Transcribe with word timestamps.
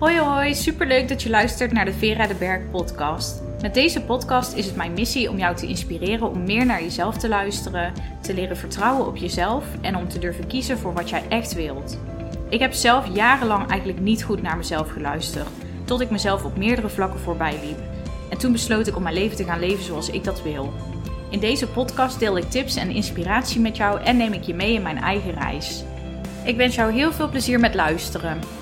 Hoi 0.00 0.18
hoi, 0.18 0.54
superleuk 0.54 1.08
dat 1.08 1.22
je 1.22 1.30
luistert 1.30 1.72
naar 1.72 1.84
de 1.84 1.92
Vera 1.92 2.26
de 2.26 2.34
Berg 2.34 2.70
podcast. 2.70 3.42
Met 3.62 3.74
deze 3.74 4.02
podcast 4.02 4.52
is 4.52 4.66
het 4.66 4.76
mijn 4.76 4.92
missie 4.92 5.30
om 5.30 5.38
jou 5.38 5.56
te 5.56 5.66
inspireren 5.66 6.30
om 6.30 6.44
meer 6.44 6.66
naar 6.66 6.82
jezelf 6.82 7.16
te 7.16 7.28
luisteren, 7.28 7.92
te 8.20 8.34
leren 8.34 8.56
vertrouwen 8.56 9.06
op 9.06 9.16
jezelf 9.16 9.64
en 9.80 9.96
om 9.96 10.08
te 10.08 10.18
durven 10.18 10.46
kiezen 10.46 10.78
voor 10.78 10.94
wat 10.94 11.10
jij 11.10 11.22
echt 11.28 11.54
wilt. 11.54 11.98
Ik 12.48 12.60
heb 12.60 12.72
zelf 12.72 13.14
jarenlang 13.14 13.68
eigenlijk 13.68 14.00
niet 14.00 14.22
goed 14.22 14.42
naar 14.42 14.56
mezelf 14.56 14.90
geluisterd, 14.90 15.48
tot 15.84 16.00
ik 16.00 16.10
mezelf 16.10 16.44
op 16.44 16.56
meerdere 16.56 16.88
vlakken 16.88 17.20
voorbij 17.20 17.58
liep. 17.64 17.78
En 18.30 18.38
toen 18.38 18.52
besloot 18.52 18.86
ik 18.86 18.96
om 18.96 19.02
mijn 19.02 19.14
leven 19.14 19.36
te 19.36 19.44
gaan 19.44 19.60
leven 19.60 19.84
zoals 19.84 20.10
ik 20.10 20.24
dat 20.24 20.42
wil. 20.42 20.72
In 21.30 21.40
deze 21.40 21.66
podcast 21.66 22.18
deel 22.18 22.38
ik 22.38 22.50
tips 22.50 22.76
en 22.76 22.90
inspiratie 22.90 23.60
met 23.60 23.76
jou 23.76 24.00
en 24.02 24.16
neem 24.16 24.32
ik 24.32 24.42
je 24.42 24.54
mee 24.54 24.72
in 24.72 24.82
mijn 24.82 24.98
eigen 24.98 25.34
reis. 25.34 25.84
Ik 26.44 26.56
wens 26.56 26.74
jou 26.74 26.92
heel 26.92 27.12
veel 27.12 27.28
plezier 27.28 27.60
met 27.60 27.74
luisteren. 27.74 28.59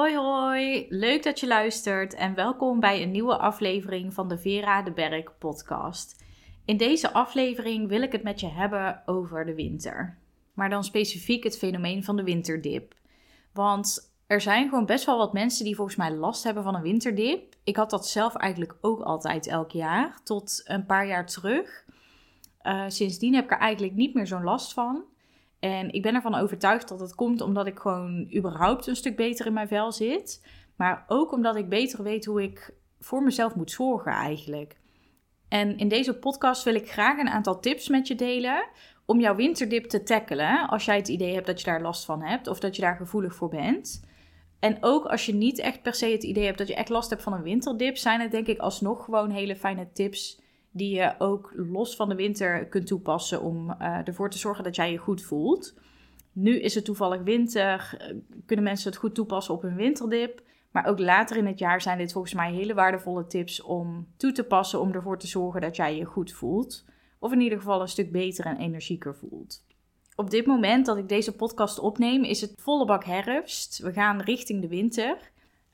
Hoi 0.00 0.16
hoi, 0.16 0.86
leuk 0.88 1.22
dat 1.22 1.40
je 1.40 1.46
luistert 1.46 2.14
en 2.14 2.34
welkom 2.34 2.80
bij 2.80 3.02
een 3.02 3.10
nieuwe 3.10 3.36
aflevering 3.36 4.14
van 4.14 4.28
de 4.28 4.38
Vera 4.38 4.82
de 4.82 4.92
Berg 4.92 5.38
podcast. 5.38 6.24
In 6.64 6.76
deze 6.76 7.12
aflevering 7.12 7.88
wil 7.88 8.02
ik 8.02 8.12
het 8.12 8.22
met 8.22 8.40
je 8.40 8.48
hebben 8.48 9.02
over 9.06 9.44
de 9.44 9.54
winter. 9.54 10.18
Maar 10.54 10.70
dan 10.70 10.84
specifiek 10.84 11.44
het 11.44 11.58
fenomeen 11.58 12.04
van 12.04 12.16
de 12.16 12.22
winterdip. 12.22 12.94
Want 13.52 14.14
er 14.26 14.40
zijn 14.40 14.68
gewoon 14.68 14.86
best 14.86 15.04
wel 15.04 15.18
wat 15.18 15.32
mensen 15.32 15.64
die 15.64 15.76
volgens 15.76 15.96
mij 15.96 16.12
last 16.12 16.44
hebben 16.44 16.62
van 16.62 16.74
een 16.74 16.82
winterdip. 16.82 17.54
Ik 17.64 17.76
had 17.76 17.90
dat 17.90 18.08
zelf 18.08 18.34
eigenlijk 18.34 18.76
ook 18.80 19.00
altijd 19.00 19.46
elk 19.46 19.70
jaar, 19.70 20.20
tot 20.24 20.62
een 20.64 20.86
paar 20.86 21.06
jaar 21.06 21.26
terug. 21.26 21.84
Uh, 22.62 22.84
sindsdien 22.88 23.34
heb 23.34 23.44
ik 23.44 23.50
er 23.50 23.58
eigenlijk 23.58 23.94
niet 23.94 24.14
meer 24.14 24.26
zo'n 24.26 24.44
last 24.44 24.72
van. 24.72 25.04
En 25.60 25.92
ik 25.92 26.02
ben 26.02 26.14
ervan 26.14 26.34
overtuigd 26.34 26.88
dat 26.88 27.00
het 27.00 27.14
komt 27.14 27.40
omdat 27.40 27.66
ik 27.66 27.78
gewoon 27.78 28.30
überhaupt 28.36 28.86
een 28.86 28.96
stuk 28.96 29.16
beter 29.16 29.46
in 29.46 29.52
mijn 29.52 29.68
vel 29.68 29.92
zit. 29.92 30.46
Maar 30.76 31.04
ook 31.06 31.32
omdat 31.32 31.56
ik 31.56 31.68
beter 31.68 32.02
weet 32.02 32.24
hoe 32.24 32.42
ik 32.42 32.74
voor 33.00 33.22
mezelf 33.22 33.54
moet 33.54 33.70
zorgen 33.70 34.12
eigenlijk. 34.12 34.78
En 35.48 35.78
in 35.78 35.88
deze 35.88 36.18
podcast 36.18 36.62
wil 36.62 36.74
ik 36.74 36.90
graag 36.90 37.18
een 37.18 37.28
aantal 37.28 37.60
tips 37.60 37.88
met 37.88 38.06
je 38.06 38.14
delen 38.14 38.68
om 39.06 39.20
jouw 39.20 39.34
winterdip 39.34 39.84
te 39.84 40.02
tackelen. 40.02 40.68
Als 40.68 40.84
jij 40.84 40.96
het 40.96 41.08
idee 41.08 41.34
hebt 41.34 41.46
dat 41.46 41.60
je 41.60 41.66
daar 41.66 41.82
last 41.82 42.04
van 42.04 42.22
hebt 42.22 42.46
of 42.46 42.60
dat 42.60 42.76
je 42.76 42.82
daar 42.82 42.96
gevoelig 42.96 43.34
voor 43.34 43.48
bent. 43.48 44.08
En 44.60 44.76
ook 44.80 45.04
als 45.04 45.26
je 45.26 45.34
niet 45.34 45.58
echt 45.58 45.82
per 45.82 45.94
se 45.94 46.06
het 46.06 46.22
idee 46.22 46.44
hebt 46.44 46.58
dat 46.58 46.68
je 46.68 46.74
echt 46.74 46.88
last 46.88 47.10
hebt 47.10 47.22
van 47.22 47.32
een 47.32 47.42
winterdip, 47.42 47.96
zijn 47.96 48.20
het 48.20 48.30
denk 48.30 48.46
ik 48.46 48.58
alsnog 48.58 49.04
gewoon 49.04 49.30
hele 49.30 49.56
fijne 49.56 49.92
tips 49.92 50.40
die 50.70 50.94
je 50.94 51.14
ook 51.18 51.52
los 51.56 51.96
van 51.96 52.08
de 52.08 52.14
winter 52.14 52.66
kunt 52.66 52.86
toepassen 52.86 53.42
om 53.42 53.70
uh, 53.70 53.98
ervoor 54.04 54.30
te 54.30 54.38
zorgen 54.38 54.64
dat 54.64 54.76
jij 54.76 54.92
je 54.92 54.98
goed 54.98 55.22
voelt. 55.22 55.74
Nu 56.32 56.60
is 56.60 56.74
het 56.74 56.84
toevallig 56.84 57.22
winter, 57.22 57.94
eh, 57.98 58.16
kunnen 58.46 58.64
mensen 58.64 58.90
het 58.90 58.98
goed 58.98 59.14
toepassen 59.14 59.54
op 59.54 59.62
hun 59.62 59.76
winterdip. 59.76 60.42
Maar 60.70 60.86
ook 60.86 60.98
later 60.98 61.36
in 61.36 61.46
het 61.46 61.58
jaar 61.58 61.80
zijn 61.80 61.98
dit 61.98 62.12
volgens 62.12 62.34
mij 62.34 62.52
hele 62.52 62.74
waardevolle 62.74 63.26
tips 63.26 63.62
om 63.62 64.06
toe 64.16 64.32
te 64.32 64.44
passen 64.44 64.80
om 64.80 64.92
ervoor 64.92 65.18
te 65.18 65.26
zorgen 65.26 65.60
dat 65.60 65.76
jij 65.76 65.96
je 65.96 66.04
goed 66.04 66.32
voelt. 66.32 66.84
Of 67.18 67.32
in 67.32 67.40
ieder 67.40 67.58
geval 67.58 67.80
een 67.80 67.88
stuk 67.88 68.12
beter 68.12 68.44
en 68.44 68.56
energieker 68.56 69.16
voelt. 69.16 69.64
Op 70.14 70.30
dit 70.30 70.46
moment 70.46 70.86
dat 70.86 70.96
ik 70.96 71.08
deze 71.08 71.36
podcast 71.36 71.78
opneem 71.78 72.24
is 72.24 72.40
het 72.40 72.54
volle 72.56 72.84
bak 72.84 73.04
herfst. 73.04 73.78
We 73.78 73.92
gaan 73.92 74.20
richting 74.20 74.60
de 74.60 74.68
winter. 74.68 75.30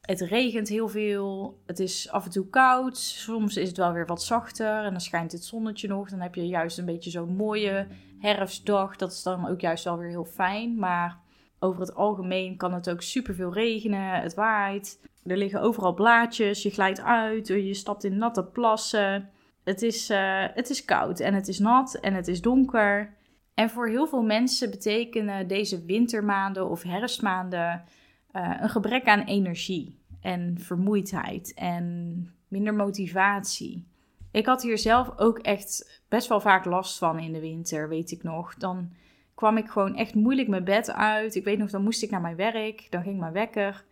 Het 0.06 0.20
regent 0.20 0.68
heel 0.68 0.88
veel. 0.88 1.58
Het 1.66 1.78
is 1.78 2.10
af 2.10 2.24
en 2.24 2.30
toe 2.30 2.48
koud. 2.48 2.96
Soms 2.96 3.56
is 3.56 3.68
het 3.68 3.76
wel 3.76 3.92
weer 3.92 4.06
wat 4.06 4.22
zachter. 4.22 4.84
En 4.84 4.90
dan 4.90 5.00
schijnt 5.00 5.32
het 5.32 5.44
zonnetje 5.44 5.88
nog. 5.88 6.08
Dan 6.10 6.20
heb 6.20 6.34
je 6.34 6.46
juist 6.46 6.78
een 6.78 6.84
beetje 6.84 7.10
zo'n 7.10 7.36
mooie 7.36 7.86
herfstdag. 8.18 8.96
Dat 8.96 9.12
is 9.12 9.22
dan 9.22 9.48
ook 9.48 9.60
juist 9.60 9.84
wel 9.84 9.98
weer 9.98 10.08
heel 10.08 10.24
fijn. 10.24 10.78
Maar 10.78 11.18
over 11.58 11.80
het 11.80 11.94
algemeen 11.94 12.56
kan 12.56 12.74
het 12.74 12.90
ook 12.90 13.02
superveel 13.02 13.52
regenen. 13.52 14.20
Het 14.20 14.34
waait. 14.34 15.00
Er 15.24 15.36
liggen 15.36 15.60
overal 15.60 15.94
blaadjes. 15.94 16.62
Je 16.62 16.70
glijdt 16.70 17.00
uit. 17.00 17.46
Je 17.46 17.74
stapt 17.74 18.04
in 18.04 18.18
natte 18.18 18.44
plassen. 18.44 19.30
Het 19.64 19.82
is, 19.82 20.10
uh, 20.10 20.44
het 20.54 20.70
is 20.70 20.84
koud 20.84 21.20
en 21.20 21.34
het 21.34 21.48
is 21.48 21.58
nat 21.58 21.94
en 21.94 22.14
het 22.14 22.28
is 22.28 22.40
donker. 22.40 23.14
En 23.54 23.70
voor 23.70 23.88
heel 23.88 24.06
veel 24.06 24.22
mensen 24.22 24.70
betekenen 24.70 25.48
deze 25.48 25.84
wintermaanden 25.84 26.70
of 26.70 26.82
herfstmaanden 26.82 27.84
uh, 28.32 28.56
een 28.60 28.68
gebrek 28.68 29.06
aan 29.06 29.20
energie 29.20 29.98
en 30.20 30.58
vermoeidheid 30.58 31.54
en 31.54 32.34
minder 32.48 32.74
motivatie. 32.74 33.86
Ik 34.30 34.46
had 34.46 34.62
hier 34.62 34.78
zelf 34.78 35.18
ook 35.18 35.38
echt 35.38 36.02
best 36.08 36.28
wel 36.28 36.40
vaak 36.40 36.64
last 36.64 36.98
van 36.98 37.18
in 37.18 37.32
de 37.32 37.40
winter, 37.40 37.88
weet 37.88 38.10
ik 38.10 38.22
nog. 38.22 38.54
Dan 38.54 38.92
kwam 39.34 39.56
ik 39.56 39.68
gewoon 39.68 39.96
echt 39.96 40.14
moeilijk 40.14 40.48
mijn 40.48 40.64
bed 40.64 40.92
uit. 40.92 41.34
Ik 41.34 41.44
weet 41.44 41.58
nog, 41.58 41.70
dan 41.70 41.82
moest 41.82 42.02
ik 42.02 42.10
naar 42.10 42.20
mijn 42.20 42.36
werk, 42.36 42.86
dan 42.90 43.02
ging 43.02 43.20
mijn 43.20 43.32
wekker. 43.32 43.84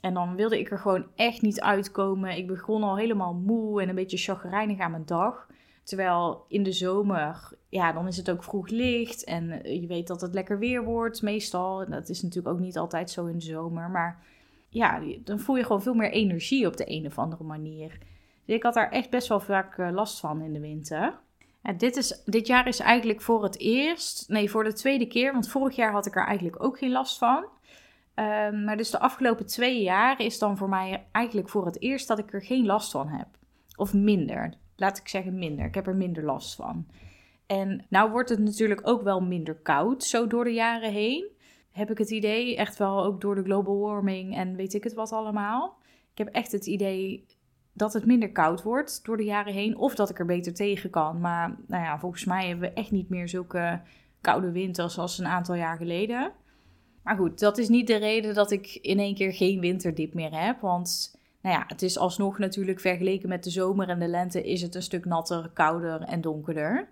En 0.00 0.14
dan 0.14 0.36
wilde 0.36 0.58
ik 0.58 0.70
er 0.70 0.78
gewoon 0.78 1.06
echt 1.14 1.42
niet 1.42 1.60
uitkomen. 1.60 2.36
Ik 2.36 2.46
begon 2.46 2.82
al 2.82 2.96
helemaal 2.96 3.34
moe 3.34 3.82
en 3.82 3.88
een 3.88 3.94
beetje 3.94 4.16
chagrijnig 4.16 4.78
aan 4.78 4.90
mijn 4.90 5.06
dag. 5.06 5.46
Terwijl 5.82 6.44
in 6.48 6.62
de 6.62 6.72
zomer, 6.72 7.52
ja, 7.68 7.92
dan 7.92 8.06
is 8.06 8.16
het 8.16 8.30
ook 8.30 8.44
vroeg 8.44 8.68
licht 8.68 9.24
en 9.24 9.72
je 9.80 9.86
weet 9.86 10.06
dat 10.06 10.20
het 10.20 10.34
lekker 10.34 10.58
weer 10.58 10.84
wordt 10.84 11.22
meestal. 11.22 11.90
Dat 11.90 12.08
is 12.08 12.22
natuurlijk 12.22 12.54
ook 12.54 12.60
niet 12.60 12.78
altijd 12.78 13.10
zo 13.10 13.26
in 13.26 13.38
de 13.38 13.44
zomer, 13.44 13.90
maar 13.90 14.24
ja, 14.68 15.02
dan 15.24 15.40
voel 15.40 15.56
je 15.56 15.64
gewoon 15.64 15.82
veel 15.82 15.94
meer 15.94 16.10
energie 16.10 16.66
op 16.66 16.76
de 16.76 16.90
een 16.90 17.06
of 17.06 17.18
andere 17.18 17.44
manier. 17.44 17.98
Dus 18.44 18.56
ik 18.56 18.62
had 18.62 18.74
daar 18.74 18.90
echt 18.90 19.10
best 19.10 19.28
wel 19.28 19.40
vaak 19.40 19.78
eh, 19.78 19.90
last 19.92 20.20
van 20.20 20.42
in 20.42 20.52
de 20.52 20.60
winter. 20.60 21.18
Dit, 21.76 21.96
is, 21.96 22.22
dit 22.24 22.46
jaar 22.46 22.68
is 22.68 22.78
eigenlijk 22.78 23.20
voor 23.20 23.42
het 23.42 23.58
eerst, 23.58 24.28
nee, 24.28 24.50
voor 24.50 24.64
de 24.64 24.72
tweede 24.72 25.06
keer, 25.06 25.32
want 25.32 25.48
vorig 25.48 25.76
jaar 25.76 25.92
had 25.92 26.06
ik 26.06 26.16
er 26.16 26.26
eigenlijk 26.26 26.62
ook 26.62 26.78
geen 26.78 26.90
last 26.90 27.18
van. 27.18 27.44
Um, 28.14 28.64
maar 28.64 28.76
dus 28.76 28.90
de 28.90 28.98
afgelopen 28.98 29.46
twee 29.46 29.82
jaar 29.82 30.20
is 30.20 30.38
dan 30.38 30.56
voor 30.56 30.68
mij 30.68 31.06
eigenlijk 31.12 31.48
voor 31.48 31.66
het 31.66 31.80
eerst 31.80 32.08
dat 32.08 32.18
ik 32.18 32.32
er 32.32 32.42
geen 32.42 32.66
last 32.66 32.90
van 32.90 33.08
heb. 33.08 33.28
Of 33.76 33.94
minder 33.94 34.54
laat 34.76 34.98
ik 34.98 35.08
zeggen 35.08 35.38
minder. 35.38 35.64
Ik 35.64 35.74
heb 35.74 35.86
er 35.86 35.96
minder 35.96 36.24
last 36.24 36.54
van. 36.54 36.86
En 37.46 37.84
nou 37.88 38.10
wordt 38.10 38.28
het 38.28 38.38
natuurlijk 38.38 38.80
ook 38.88 39.02
wel 39.02 39.20
minder 39.20 39.54
koud, 39.54 40.04
zo 40.04 40.26
door 40.26 40.44
de 40.44 40.52
jaren 40.52 40.92
heen. 40.92 41.35
Heb 41.76 41.90
ik 41.90 41.98
het 41.98 42.10
idee, 42.10 42.56
echt 42.56 42.76
wel 42.76 43.04
ook 43.04 43.20
door 43.20 43.34
de 43.34 43.42
global 43.42 43.78
warming 43.78 44.36
en 44.36 44.56
weet 44.56 44.74
ik 44.74 44.84
het 44.84 44.94
wat 44.94 45.12
allemaal. 45.12 45.78
Ik 46.12 46.18
heb 46.18 46.28
echt 46.28 46.52
het 46.52 46.66
idee 46.66 47.26
dat 47.72 47.92
het 47.92 48.06
minder 48.06 48.32
koud 48.32 48.62
wordt 48.62 49.04
door 49.04 49.16
de 49.16 49.24
jaren 49.24 49.52
heen. 49.52 49.76
Of 49.76 49.94
dat 49.94 50.10
ik 50.10 50.18
er 50.18 50.26
beter 50.26 50.54
tegen 50.54 50.90
kan. 50.90 51.20
Maar 51.20 51.56
nou 51.66 51.82
ja, 51.82 51.98
volgens 51.98 52.24
mij 52.24 52.48
hebben 52.48 52.68
we 52.68 52.74
echt 52.74 52.90
niet 52.90 53.08
meer 53.08 53.28
zulke 53.28 53.80
koude 54.20 54.50
winters 54.50 54.98
als 54.98 55.18
een 55.18 55.26
aantal 55.26 55.54
jaar 55.54 55.76
geleden. 55.76 56.32
Maar 57.02 57.16
goed, 57.16 57.38
dat 57.38 57.58
is 57.58 57.68
niet 57.68 57.86
de 57.86 57.96
reden 57.96 58.34
dat 58.34 58.50
ik 58.50 58.74
in 58.74 58.98
één 58.98 59.14
keer 59.14 59.32
geen 59.32 59.60
winterdip 59.60 60.14
meer 60.14 60.40
heb. 60.40 60.60
Want 60.60 61.18
nou 61.42 61.56
ja, 61.56 61.64
het 61.66 61.82
is 61.82 61.98
alsnog 61.98 62.38
natuurlijk 62.38 62.80
vergeleken 62.80 63.28
met 63.28 63.44
de 63.44 63.50
zomer 63.50 63.88
en 63.88 63.98
de 63.98 64.08
lente 64.08 64.42
is 64.42 64.62
het 64.62 64.74
een 64.74 64.82
stuk 64.82 65.04
natter, 65.04 65.50
kouder 65.54 66.00
en 66.00 66.20
donkerder. 66.20 66.88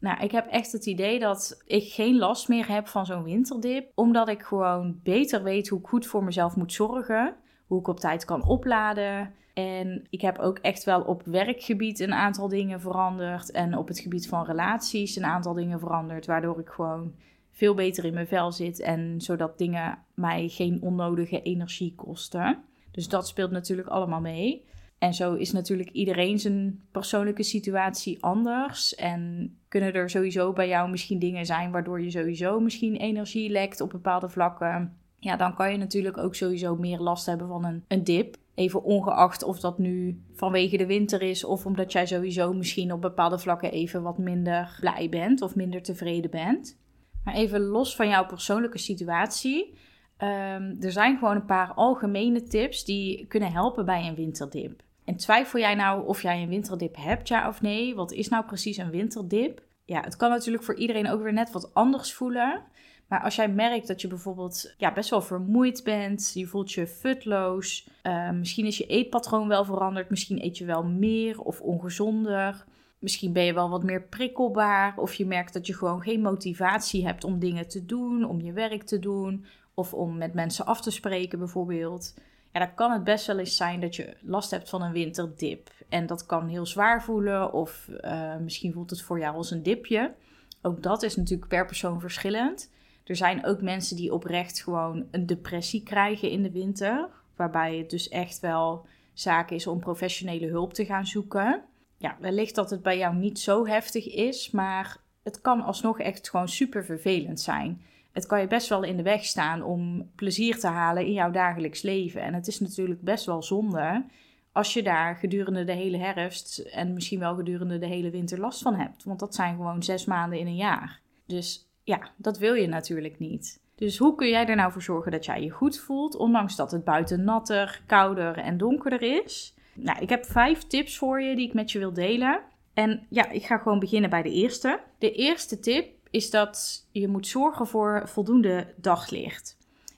Nou, 0.00 0.20
ik 0.20 0.30
heb 0.30 0.46
echt 0.46 0.72
het 0.72 0.86
idee 0.86 1.18
dat 1.18 1.62
ik 1.66 1.92
geen 1.92 2.18
last 2.18 2.48
meer 2.48 2.68
heb 2.68 2.88
van 2.88 3.06
zo'n 3.06 3.22
winterdip, 3.22 3.90
omdat 3.94 4.28
ik 4.28 4.42
gewoon 4.42 5.00
beter 5.02 5.42
weet 5.42 5.68
hoe 5.68 5.78
ik 5.78 5.86
goed 5.86 6.06
voor 6.06 6.24
mezelf 6.24 6.56
moet 6.56 6.72
zorgen, 6.72 7.34
hoe 7.66 7.80
ik 7.80 7.88
op 7.88 8.00
tijd 8.00 8.24
kan 8.24 8.46
opladen. 8.46 9.34
En 9.54 10.06
ik 10.10 10.20
heb 10.20 10.38
ook 10.38 10.58
echt 10.58 10.84
wel 10.84 11.00
op 11.02 11.22
werkgebied 11.24 12.00
een 12.00 12.12
aantal 12.12 12.48
dingen 12.48 12.80
veranderd 12.80 13.50
en 13.50 13.76
op 13.76 13.88
het 13.88 13.98
gebied 13.98 14.28
van 14.28 14.44
relaties 14.44 15.16
een 15.16 15.24
aantal 15.24 15.54
dingen 15.54 15.78
veranderd, 15.78 16.26
waardoor 16.26 16.60
ik 16.60 16.68
gewoon 16.68 17.14
veel 17.52 17.74
beter 17.74 18.04
in 18.04 18.14
mijn 18.14 18.26
vel 18.26 18.52
zit 18.52 18.80
en 18.80 19.20
zodat 19.20 19.58
dingen 19.58 19.98
mij 20.14 20.48
geen 20.48 20.82
onnodige 20.82 21.42
energie 21.42 21.94
kosten. 21.94 22.64
Dus 22.90 23.08
dat 23.08 23.28
speelt 23.28 23.50
natuurlijk 23.50 23.88
allemaal 23.88 24.20
mee. 24.20 24.64
En 24.98 25.14
zo 25.14 25.34
is 25.34 25.52
natuurlijk 25.52 25.90
iedereen 25.90 26.38
zijn 26.38 26.82
persoonlijke 26.92 27.42
situatie 27.42 28.22
anders. 28.22 28.94
En 28.94 29.52
kunnen 29.68 29.92
er 29.92 30.10
sowieso 30.10 30.52
bij 30.52 30.68
jou 30.68 30.90
misschien 30.90 31.18
dingen 31.18 31.46
zijn 31.46 31.70
waardoor 31.70 32.02
je 32.02 32.10
sowieso 32.10 32.60
misschien 32.60 32.96
energie 32.96 33.50
lekt 33.50 33.80
op 33.80 33.90
bepaalde 33.90 34.28
vlakken. 34.28 34.96
Ja, 35.16 35.36
dan 35.36 35.54
kan 35.54 35.72
je 35.72 35.78
natuurlijk 35.78 36.18
ook 36.18 36.34
sowieso 36.34 36.76
meer 36.76 36.98
last 36.98 37.26
hebben 37.26 37.48
van 37.48 37.64
een, 37.64 37.84
een 37.88 38.04
dip. 38.04 38.36
Even 38.54 38.82
ongeacht 38.82 39.42
of 39.42 39.60
dat 39.60 39.78
nu 39.78 40.22
vanwege 40.34 40.76
de 40.76 40.86
winter 40.86 41.22
is 41.22 41.44
of 41.44 41.66
omdat 41.66 41.92
jij 41.92 42.06
sowieso 42.06 42.52
misschien 42.52 42.92
op 42.92 43.00
bepaalde 43.00 43.38
vlakken 43.38 43.72
even 43.72 44.02
wat 44.02 44.18
minder 44.18 44.76
blij 44.80 45.08
bent 45.08 45.42
of 45.42 45.54
minder 45.54 45.82
tevreden 45.82 46.30
bent. 46.30 46.78
Maar 47.24 47.34
even 47.34 47.60
los 47.60 47.96
van 47.96 48.08
jouw 48.08 48.26
persoonlijke 48.26 48.78
situatie 48.78 49.76
Um, 50.22 50.76
er 50.80 50.92
zijn 50.92 51.18
gewoon 51.18 51.36
een 51.36 51.44
paar 51.44 51.72
algemene 51.74 52.42
tips 52.42 52.84
die 52.84 53.26
kunnen 53.26 53.52
helpen 53.52 53.84
bij 53.84 54.08
een 54.08 54.14
winterdip. 54.14 54.82
En 55.08 55.16
twijfel 55.16 55.58
jij 55.58 55.74
nou 55.74 56.06
of 56.06 56.22
jij 56.22 56.42
een 56.42 56.48
winterdip 56.48 56.96
hebt, 56.96 57.28
ja 57.28 57.48
of 57.48 57.60
nee? 57.60 57.94
Wat 57.94 58.12
is 58.12 58.28
nou 58.28 58.44
precies 58.44 58.76
een 58.76 58.90
winterdip? 58.90 59.62
Ja, 59.84 60.00
het 60.00 60.16
kan 60.16 60.30
natuurlijk 60.30 60.64
voor 60.64 60.74
iedereen 60.74 61.10
ook 61.10 61.22
weer 61.22 61.32
net 61.32 61.50
wat 61.50 61.74
anders 61.74 62.12
voelen. 62.12 62.62
Maar 63.06 63.22
als 63.22 63.36
jij 63.36 63.48
merkt 63.48 63.86
dat 63.86 64.00
je 64.00 64.08
bijvoorbeeld 64.08 64.74
ja, 64.76 64.92
best 64.92 65.10
wel 65.10 65.22
vermoeid 65.22 65.84
bent, 65.84 66.30
je 66.34 66.46
voelt 66.46 66.72
je 66.72 66.86
futloos, 66.86 67.90
uh, 68.02 68.30
misschien 68.30 68.66
is 68.66 68.78
je 68.78 68.86
eetpatroon 68.86 69.48
wel 69.48 69.64
veranderd, 69.64 70.10
misschien 70.10 70.44
eet 70.44 70.58
je 70.58 70.64
wel 70.64 70.84
meer 70.84 71.40
of 71.40 71.60
ongezonder. 71.60 72.64
Misschien 72.98 73.32
ben 73.32 73.44
je 73.44 73.54
wel 73.54 73.70
wat 73.70 73.82
meer 73.82 74.02
prikkelbaar. 74.02 74.96
Of 74.96 75.14
je 75.14 75.26
merkt 75.26 75.52
dat 75.52 75.66
je 75.66 75.74
gewoon 75.74 76.02
geen 76.02 76.20
motivatie 76.20 77.06
hebt 77.06 77.24
om 77.24 77.38
dingen 77.38 77.68
te 77.68 77.84
doen, 77.84 78.24
om 78.24 78.40
je 78.40 78.52
werk 78.52 78.82
te 78.82 78.98
doen. 78.98 79.44
Of 79.74 79.94
om 79.94 80.18
met 80.18 80.34
mensen 80.34 80.66
af 80.66 80.80
te 80.80 80.90
spreken 80.90 81.38
bijvoorbeeld. 81.38 82.14
Ja, 82.52 82.60
dan 82.60 82.74
kan 82.74 82.92
het 82.92 83.04
best 83.04 83.26
wel 83.26 83.38
eens 83.38 83.56
zijn 83.56 83.80
dat 83.80 83.96
je 83.96 84.16
last 84.20 84.50
hebt 84.50 84.68
van 84.68 84.82
een 84.82 84.92
winterdip. 84.92 85.70
En 85.88 86.06
dat 86.06 86.26
kan 86.26 86.48
heel 86.48 86.66
zwaar 86.66 87.02
voelen. 87.02 87.52
Of 87.52 87.88
uh, 88.04 88.36
misschien 88.36 88.72
voelt 88.72 88.90
het 88.90 89.02
voor 89.02 89.18
jou 89.18 89.36
als 89.36 89.50
een 89.50 89.62
dipje. 89.62 90.14
Ook 90.62 90.82
dat 90.82 91.02
is 91.02 91.16
natuurlijk 91.16 91.48
per 91.48 91.66
persoon 91.66 92.00
verschillend. 92.00 92.70
Er 93.04 93.16
zijn 93.16 93.46
ook 93.46 93.62
mensen 93.62 93.96
die 93.96 94.14
oprecht 94.14 94.62
gewoon 94.62 95.06
een 95.10 95.26
depressie 95.26 95.82
krijgen 95.82 96.30
in 96.30 96.42
de 96.42 96.50
winter. 96.50 97.08
Waarbij 97.36 97.76
het 97.76 97.90
dus 97.90 98.08
echt 98.08 98.40
wel 98.40 98.86
zaak 99.12 99.50
is 99.50 99.66
om 99.66 99.80
professionele 99.80 100.46
hulp 100.46 100.74
te 100.74 100.84
gaan 100.84 101.06
zoeken. 101.06 101.62
Ja, 101.96 102.16
wellicht 102.20 102.54
dat 102.54 102.70
het 102.70 102.82
bij 102.82 102.98
jou 102.98 103.14
niet 103.14 103.38
zo 103.38 103.66
heftig 103.66 104.14
is, 104.14 104.50
maar 104.50 104.96
het 105.22 105.40
kan 105.40 105.62
alsnog 105.62 106.00
echt 106.00 106.30
gewoon 106.30 106.48
super 106.48 106.84
vervelend 106.84 107.40
zijn. 107.40 107.82
Het 108.18 108.26
kan 108.26 108.40
je 108.40 108.46
best 108.46 108.68
wel 108.68 108.82
in 108.82 108.96
de 108.96 109.02
weg 109.02 109.24
staan 109.24 109.62
om 109.62 110.10
plezier 110.14 110.58
te 110.58 110.66
halen 110.66 111.06
in 111.06 111.12
jouw 111.12 111.30
dagelijks 111.30 111.82
leven. 111.82 112.22
En 112.22 112.34
het 112.34 112.46
is 112.46 112.60
natuurlijk 112.60 113.02
best 113.02 113.26
wel 113.26 113.42
zonde 113.42 114.04
als 114.52 114.72
je 114.72 114.82
daar 114.82 115.16
gedurende 115.16 115.64
de 115.64 115.72
hele 115.72 115.96
herfst 115.98 116.58
en 116.58 116.92
misschien 116.92 117.18
wel 117.18 117.34
gedurende 117.34 117.78
de 117.78 117.86
hele 117.86 118.10
winter 118.10 118.40
last 118.40 118.62
van 118.62 118.74
hebt. 118.74 119.04
Want 119.04 119.18
dat 119.18 119.34
zijn 119.34 119.56
gewoon 119.56 119.82
zes 119.82 120.04
maanden 120.04 120.38
in 120.38 120.46
een 120.46 120.56
jaar. 120.56 121.00
Dus 121.26 121.68
ja, 121.82 122.10
dat 122.16 122.38
wil 122.38 122.54
je 122.54 122.66
natuurlijk 122.66 123.18
niet. 123.18 123.60
Dus 123.74 123.98
hoe 123.98 124.14
kun 124.14 124.28
jij 124.28 124.46
er 124.46 124.56
nou 124.56 124.72
voor 124.72 124.82
zorgen 124.82 125.12
dat 125.12 125.24
jij 125.24 125.42
je 125.42 125.50
goed 125.50 125.78
voelt, 125.78 126.16
ondanks 126.16 126.56
dat 126.56 126.70
het 126.70 126.84
buiten 126.84 127.24
natter, 127.24 127.82
kouder 127.86 128.38
en 128.38 128.58
donkerder 128.58 129.02
is? 129.24 129.54
Nou, 129.74 129.98
ik 130.00 130.08
heb 130.08 130.24
vijf 130.24 130.62
tips 130.62 130.98
voor 130.98 131.22
je 131.22 131.36
die 131.36 131.46
ik 131.46 131.54
met 131.54 131.72
je 131.72 131.78
wil 131.78 131.92
delen. 131.92 132.40
En 132.74 133.06
ja, 133.08 133.30
ik 133.30 133.44
ga 133.44 133.58
gewoon 133.58 133.78
beginnen 133.78 134.10
bij 134.10 134.22
de 134.22 134.32
eerste. 134.32 134.80
De 134.98 135.12
eerste 135.12 135.60
tip 135.60 135.86
is 136.10 136.30
dat 136.30 136.86
je 136.92 137.08
moet 137.08 137.26
zorgen 137.26 137.66
voor 137.66 138.02
voldoende 138.08 138.74
daglicht. 138.76 139.56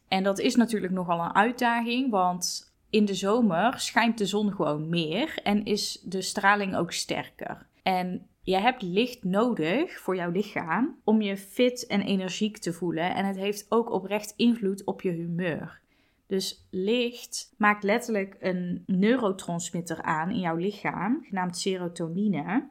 En 0.08 0.22
dat 0.22 0.38
is 0.38 0.56
natuurlijk 0.56 0.92
nogal 0.92 1.20
een 1.20 1.34
uitdaging, 1.34 2.10
want 2.10 2.72
in 2.90 3.04
de 3.04 3.14
zomer 3.14 3.80
schijnt 3.80 4.18
de 4.18 4.26
zon 4.26 4.52
gewoon 4.52 4.88
meer 4.88 5.38
en 5.42 5.64
is 5.64 6.00
de 6.04 6.22
straling 6.22 6.76
ook 6.76 6.92
sterker. 6.92 7.66
En 7.82 8.26
je 8.42 8.56
hebt 8.56 8.82
licht 8.82 9.24
nodig 9.24 9.98
voor 9.98 10.16
jouw 10.16 10.30
lichaam 10.30 10.96
om 11.04 11.22
je 11.22 11.36
fit 11.36 11.86
en 11.86 12.00
energiek 12.00 12.58
te 12.58 12.72
voelen. 12.72 13.14
En 13.14 13.24
het 13.24 13.36
heeft 13.36 13.66
ook 13.68 13.90
oprecht 13.90 14.34
invloed 14.36 14.84
op 14.84 15.02
je 15.02 15.10
humeur. 15.10 15.80
Dus 16.26 16.66
licht 16.70 17.54
maakt 17.58 17.82
letterlijk 17.82 18.36
een 18.40 18.82
neurotransmitter 18.86 20.02
aan 20.02 20.30
in 20.30 20.40
jouw 20.40 20.56
lichaam, 20.56 21.24
genaamd 21.28 21.58
serotonine. 21.58 22.68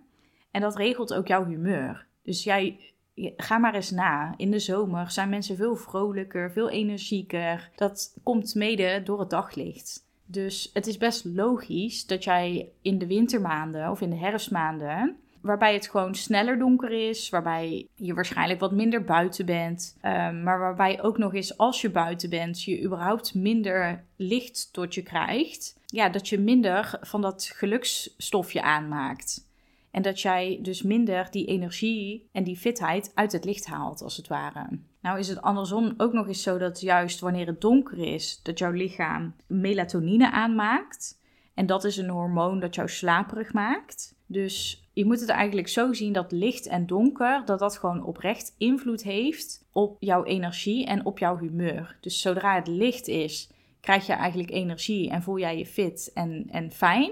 En 0.51 0.62
dat 0.62 0.75
regelt 0.75 1.13
ook 1.13 1.27
jouw 1.27 1.45
humeur. 1.45 2.07
Dus 2.24 2.44
jij 2.44 2.94
ga 3.38 3.57
maar 3.57 3.75
eens 3.75 3.92
na. 3.92 4.33
In 4.38 4.51
de 4.51 4.60
zomer 4.60 5.12
zijn 5.12 5.30
mensen 5.30 5.56
veel 5.56 5.75
vrolijker, 5.75 6.51
veel 6.51 6.69
energieker. 6.69 7.69
Dat 7.75 8.13
komt 8.24 8.56
mede 8.56 9.01
door 9.04 9.19
het 9.19 9.30
daglicht. 9.30 10.07
Dus 10.25 10.69
het 10.74 10.88
is 10.88 10.98
best 10.98 11.25
logisch 11.25 12.06
dat 12.06 12.24
jij 12.24 12.69
in 12.81 12.98
de 12.98 13.07
wintermaanden 13.07 13.92
of 13.92 14.01
in 14.01 14.10
de 14.10 14.16
herfstmaanden 14.16 15.18
waarbij 15.42 15.74
het 15.74 15.89
gewoon 15.89 16.16
sneller 16.16 16.60
donker 16.60 17.10
is, 17.10 17.30
waarbij 17.30 17.88
je 17.95 18.13
waarschijnlijk 18.13 18.60
wat 18.60 18.71
minder 18.71 19.04
buiten 19.04 19.45
bent, 19.45 19.98
um, 20.06 20.44
maar 20.44 20.60
waarbij 20.60 21.01
ook 21.01 21.18
nog 21.18 21.33
eens 21.33 21.57
als 21.57 21.81
je 21.81 21.89
buiten 21.89 22.30
bent, 22.30 22.63
je 22.63 22.83
überhaupt 22.83 23.33
minder 23.33 24.04
licht 24.16 24.69
tot 24.71 24.94
je 24.94 25.01
krijgt, 25.01 25.75
ja, 25.86 26.10
dat 26.10 26.27
je 26.30 26.39
minder 26.39 26.98
van 27.01 27.21
dat 27.21 27.51
geluksstofje 27.56 28.62
aanmaakt. 28.62 29.48
En 29.91 30.01
dat 30.01 30.21
jij 30.21 30.59
dus 30.62 30.81
minder 30.81 31.27
die 31.31 31.45
energie 31.45 32.30
en 32.31 32.44
die 32.44 32.57
fitheid 32.57 33.12
uit 33.13 33.31
het 33.31 33.45
licht 33.45 33.65
haalt, 33.65 34.01
als 34.01 34.18
het 34.18 34.27
ware. 34.27 34.80
Nou 35.01 35.19
is 35.19 35.27
het 35.27 35.41
andersom 35.41 35.94
ook 35.97 36.13
nog 36.13 36.27
eens 36.27 36.44
zo 36.44 36.57
dat 36.57 36.81
juist 36.81 37.19
wanneer 37.19 37.47
het 37.47 37.62
donker 37.62 37.97
is, 37.97 38.39
dat 38.44 38.59
jouw 38.59 38.71
lichaam 38.71 39.36
melatonine 39.47 40.31
aanmaakt. 40.31 41.19
En 41.53 41.65
dat 41.65 41.83
is 41.83 41.97
een 41.97 42.09
hormoon 42.09 42.59
dat 42.59 42.75
jou 42.75 42.89
slaperig 42.89 43.53
maakt. 43.53 44.15
Dus 44.25 44.83
je 44.94 45.06
moet 45.06 45.19
het 45.19 45.30
eigenlijk 45.30 45.68
zo 45.68 45.94
zien 45.94 46.13
dat 46.13 46.31
licht 46.31 46.68
en 46.68 46.85
donker, 46.85 47.42
dat 47.45 47.59
dat 47.59 47.77
gewoon 47.77 48.03
oprecht 48.03 48.56
invloed 48.57 49.03
heeft 49.03 49.65
op 49.71 49.97
jouw 50.00 50.24
energie 50.24 50.85
en 50.85 51.06
op 51.06 51.19
jouw 51.19 51.38
humeur. 51.38 51.97
Dus 52.01 52.21
zodra 52.21 52.56
het 52.56 52.68
licht 52.68 53.07
is, 53.07 53.50
krijg 53.80 54.06
je 54.06 54.13
eigenlijk 54.13 54.51
energie 54.51 55.09
en 55.09 55.24
voel 55.24 55.39
jij 55.39 55.57
je 55.57 55.65
fit 55.65 56.12
en, 56.13 56.47
en 56.51 56.71
fijn. 56.71 57.12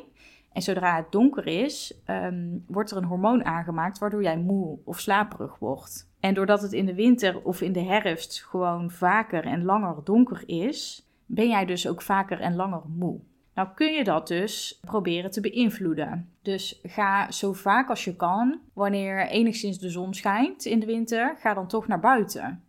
En 0.57 0.63
zodra 0.63 0.95
het 0.95 1.11
donker 1.11 1.47
is, 1.47 1.99
ehm, 2.05 2.47
wordt 2.67 2.91
er 2.91 2.97
een 2.97 3.03
hormoon 3.03 3.45
aangemaakt 3.45 3.97
waardoor 3.97 4.23
jij 4.23 4.37
moe 4.37 4.77
of 4.83 4.99
slaperig 4.99 5.59
wordt. 5.59 6.09
En 6.19 6.33
doordat 6.33 6.61
het 6.61 6.73
in 6.73 6.85
de 6.85 6.93
winter 6.93 7.41
of 7.43 7.61
in 7.61 7.71
de 7.71 7.83
herfst 7.83 8.43
gewoon 8.43 8.91
vaker 8.91 9.45
en 9.45 9.63
langer 9.63 9.95
donker 10.03 10.43
is, 10.45 11.07
ben 11.25 11.47
jij 11.47 11.65
dus 11.65 11.87
ook 11.87 12.01
vaker 12.01 12.39
en 12.39 12.55
langer 12.55 12.81
moe. 12.87 13.19
Nou 13.53 13.67
kun 13.75 13.93
je 13.93 14.03
dat 14.03 14.27
dus 14.27 14.79
proberen 14.81 15.31
te 15.31 15.41
beïnvloeden. 15.41 16.29
Dus 16.41 16.79
ga 16.83 17.31
zo 17.31 17.53
vaak 17.53 17.89
als 17.89 18.03
je 18.03 18.15
kan, 18.15 18.59
wanneer 18.73 19.27
enigszins 19.27 19.79
de 19.79 19.89
zon 19.89 20.13
schijnt 20.13 20.65
in 20.65 20.79
de 20.79 20.85
winter, 20.85 21.35
ga 21.39 21.53
dan 21.53 21.67
toch 21.67 21.87
naar 21.87 21.99
buiten. 21.99 22.63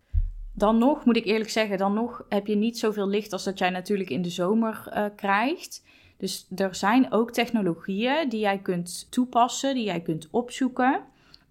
Dan 0.54 0.78
nog, 0.78 1.04
moet 1.04 1.16
ik 1.16 1.24
eerlijk 1.24 1.50
zeggen, 1.50 1.78
dan 1.78 1.94
nog 1.94 2.24
heb 2.28 2.46
je 2.46 2.56
niet 2.56 2.78
zoveel 2.78 3.08
licht 3.08 3.32
als 3.32 3.44
dat 3.44 3.58
jij 3.58 3.70
natuurlijk 3.70 4.10
in 4.10 4.22
de 4.22 4.30
zomer 4.30 4.92
uh, 4.94 5.04
krijgt. 5.16 5.82
Dus 6.18 6.46
er 6.56 6.74
zijn 6.74 7.12
ook 7.12 7.30
technologieën 7.30 8.28
die 8.28 8.40
jij 8.40 8.58
kunt 8.58 9.06
toepassen, 9.10 9.74
die 9.74 9.84
jij 9.84 10.00
kunt 10.00 10.28
opzoeken, 10.30 11.02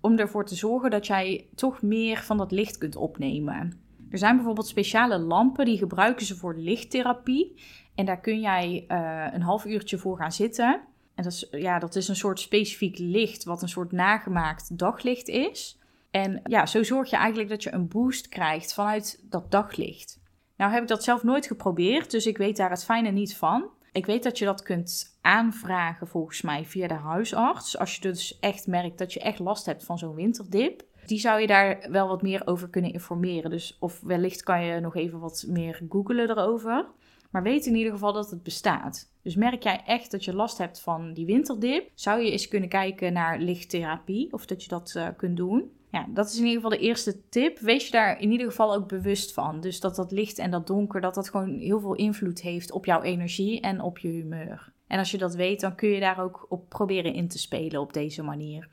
om 0.02 0.18
ervoor 0.18 0.46
te 0.46 0.56
zorgen 0.56 0.92
dat 0.92 1.08
jij 1.08 1.48
toch 1.56 1.82
meer 1.82 2.18
van 2.18 2.38
dat 2.38 2.52
licht 2.52 2.78
kunt 2.78 2.96
opnemen. 2.96 3.80
Er 4.10 4.18
zijn 4.18 4.36
bijvoorbeeld 4.36 4.68
speciale 4.68 5.20
lampen 5.20 5.66
die 5.66 5.78
gebruiken 5.78 6.26
ze 6.26 6.36
voor 6.36 6.56
lichttherapie. 6.58 7.62
En 7.96 8.06
daar 8.06 8.20
kun 8.20 8.40
jij 8.40 8.86
uh, 8.88 9.28
een 9.34 9.42
half 9.42 9.66
uurtje 9.66 9.98
voor 9.98 10.18
gaan 10.18 10.32
zitten. 10.32 10.82
En 11.16 11.24
dat 11.24 11.32
is, 11.32 11.48
ja, 11.52 11.80
dat 11.80 11.96
is 11.96 12.08
een 12.08 12.16
soort 12.16 12.40
specifiek 12.40 12.98
licht, 12.98 13.44
wat 13.44 13.62
een 13.62 13.70
soort 13.70 13.92
nagemaakt 13.92 14.78
daglicht 14.78 15.28
is. 15.28 15.80
En 16.12 16.42
ja, 16.44 16.66
zo 16.66 16.84
zorg 16.84 17.10
je 17.10 17.16
eigenlijk 17.16 17.50
dat 17.50 17.64
je 17.64 17.74
een 17.74 17.88
boost 17.88 18.30
krijgt 18.30 18.74
vanuit 18.74 19.24
dat 19.30 19.52
daglicht. 19.52 20.20
Nou 20.58 20.72
heb 20.72 20.82
ik 20.82 20.88
dat 20.88 21.04
zelf 21.04 21.24
nooit 21.24 21.48
geprobeerd, 21.48 22.12
dus 22.12 22.26
ik 22.26 22.38
weet 22.38 22.58
daar 22.58 22.70
het 22.70 22.84
fijne 22.84 23.10
niet 23.10 23.38
van. 23.38 23.70
Ik 23.98 24.06
weet 24.06 24.24
dat 24.24 24.38
je 24.38 24.46
dat 24.46 24.64
kunt 24.64 25.18
aanvragen 25.22 26.08
volgens 26.08 26.42
mij 26.42 26.66
via 26.66 26.88
de 26.88 26.94
huisarts. 26.94 27.78
Als 27.78 27.96
je 27.96 28.02
dus 28.02 28.40
echt 28.40 28.68
merkt 28.68 28.98
dat 28.98 29.14
je 29.14 29.20
echt 29.20 29.40
last 29.40 29.66
hebt 29.66 29.84
van 29.84 29.98
zo'n 29.98 30.16
winterdip. 30.16 30.84
Die 31.06 31.20
zou 31.20 31.42
je 31.42 31.48
daar 31.48 31.88
wel 31.92 32.08
wat 32.08 32.22
meer 32.22 32.48
over 32.48 32.70
kunnen 32.70 32.94
informeren. 32.94 33.50
Dus 33.50 33.78
of 33.80 34.02
wellicht 34.02 34.44
kan 34.44 34.64
je 34.64 34.80
nog 34.80 34.96
even 34.96 35.20
wat 35.20 35.46
meer 35.48 35.82
googelen 35.90 36.30
erover. 36.30 36.86
Maar 37.32 37.44
weet 37.44 37.66
in 37.66 37.76
ieder 37.76 37.92
geval 37.92 38.14
dat 38.14 38.30
het 38.30 38.44
bestaat. 38.44 39.12
Dus 39.22 39.36
merk 39.36 39.64
jij 39.64 39.84
echt 39.86 40.12
dat 40.12 40.26
je 40.26 40.36
last 40.36 40.58
hebt 40.58 40.80
van 40.80 41.14
die 41.14 41.26
winterdip, 41.26 41.90
zou 41.94 42.22
je 42.22 42.32
eens 42.32 42.48
kunnen 42.48 42.70
kijken 42.70 43.14
naar 43.14 43.40
lichttherapie 43.40 44.34
of 44.34 44.46
dat 44.46 44.64
je 44.64 44.70
dat 44.70 44.94
uh, 44.98 45.08
kunt 45.18 45.38
doen. 45.38 45.72
Ja, 45.92 46.08
dat 46.10 46.28
is 46.28 46.38
in 46.38 46.46
ieder 46.46 46.62
geval 46.62 46.78
de 46.78 46.86
eerste 46.86 47.30
tip. 47.30 47.60
Wees 47.60 47.86
je 47.86 47.92
daar 47.92 48.20
in 48.20 48.32
ieder 48.32 48.48
geval 48.48 48.74
ook 48.74 48.88
bewust 48.88 49.34
van. 49.34 49.62
Dus 49.62 49.80
dat 49.80 49.96
dat 49.96 50.12
licht 50.12 50.38
en 50.38 50.52
dat 50.52 50.68
donker, 50.68 51.02
dat 51.02 51.16
dat 51.16 51.30
gewoon 51.30 51.58
heel 51.58 51.80
veel 51.80 51.96
invloed 51.96 52.42
heeft 52.42 52.72
op 52.72 52.86
jouw 52.86 53.02
energie 53.02 53.62
en 53.62 53.82
op 53.82 53.98
je 53.98 54.08
humeur. 54.08 54.72
En 54.88 55.00
als 55.00 55.12
je 55.12 55.18
dat 55.18 55.36
weet, 55.36 55.60
dan 55.60 55.76
kun 55.76 55.90
je 55.90 56.00
daar 56.00 56.24
ook 56.24 56.46
op 56.50 56.70
proberen 56.70 57.14
in 57.14 57.28
te 57.28 57.40
spelen 57.40 57.82
op 57.82 57.94
deze 57.94 58.24
manier. 58.24 58.70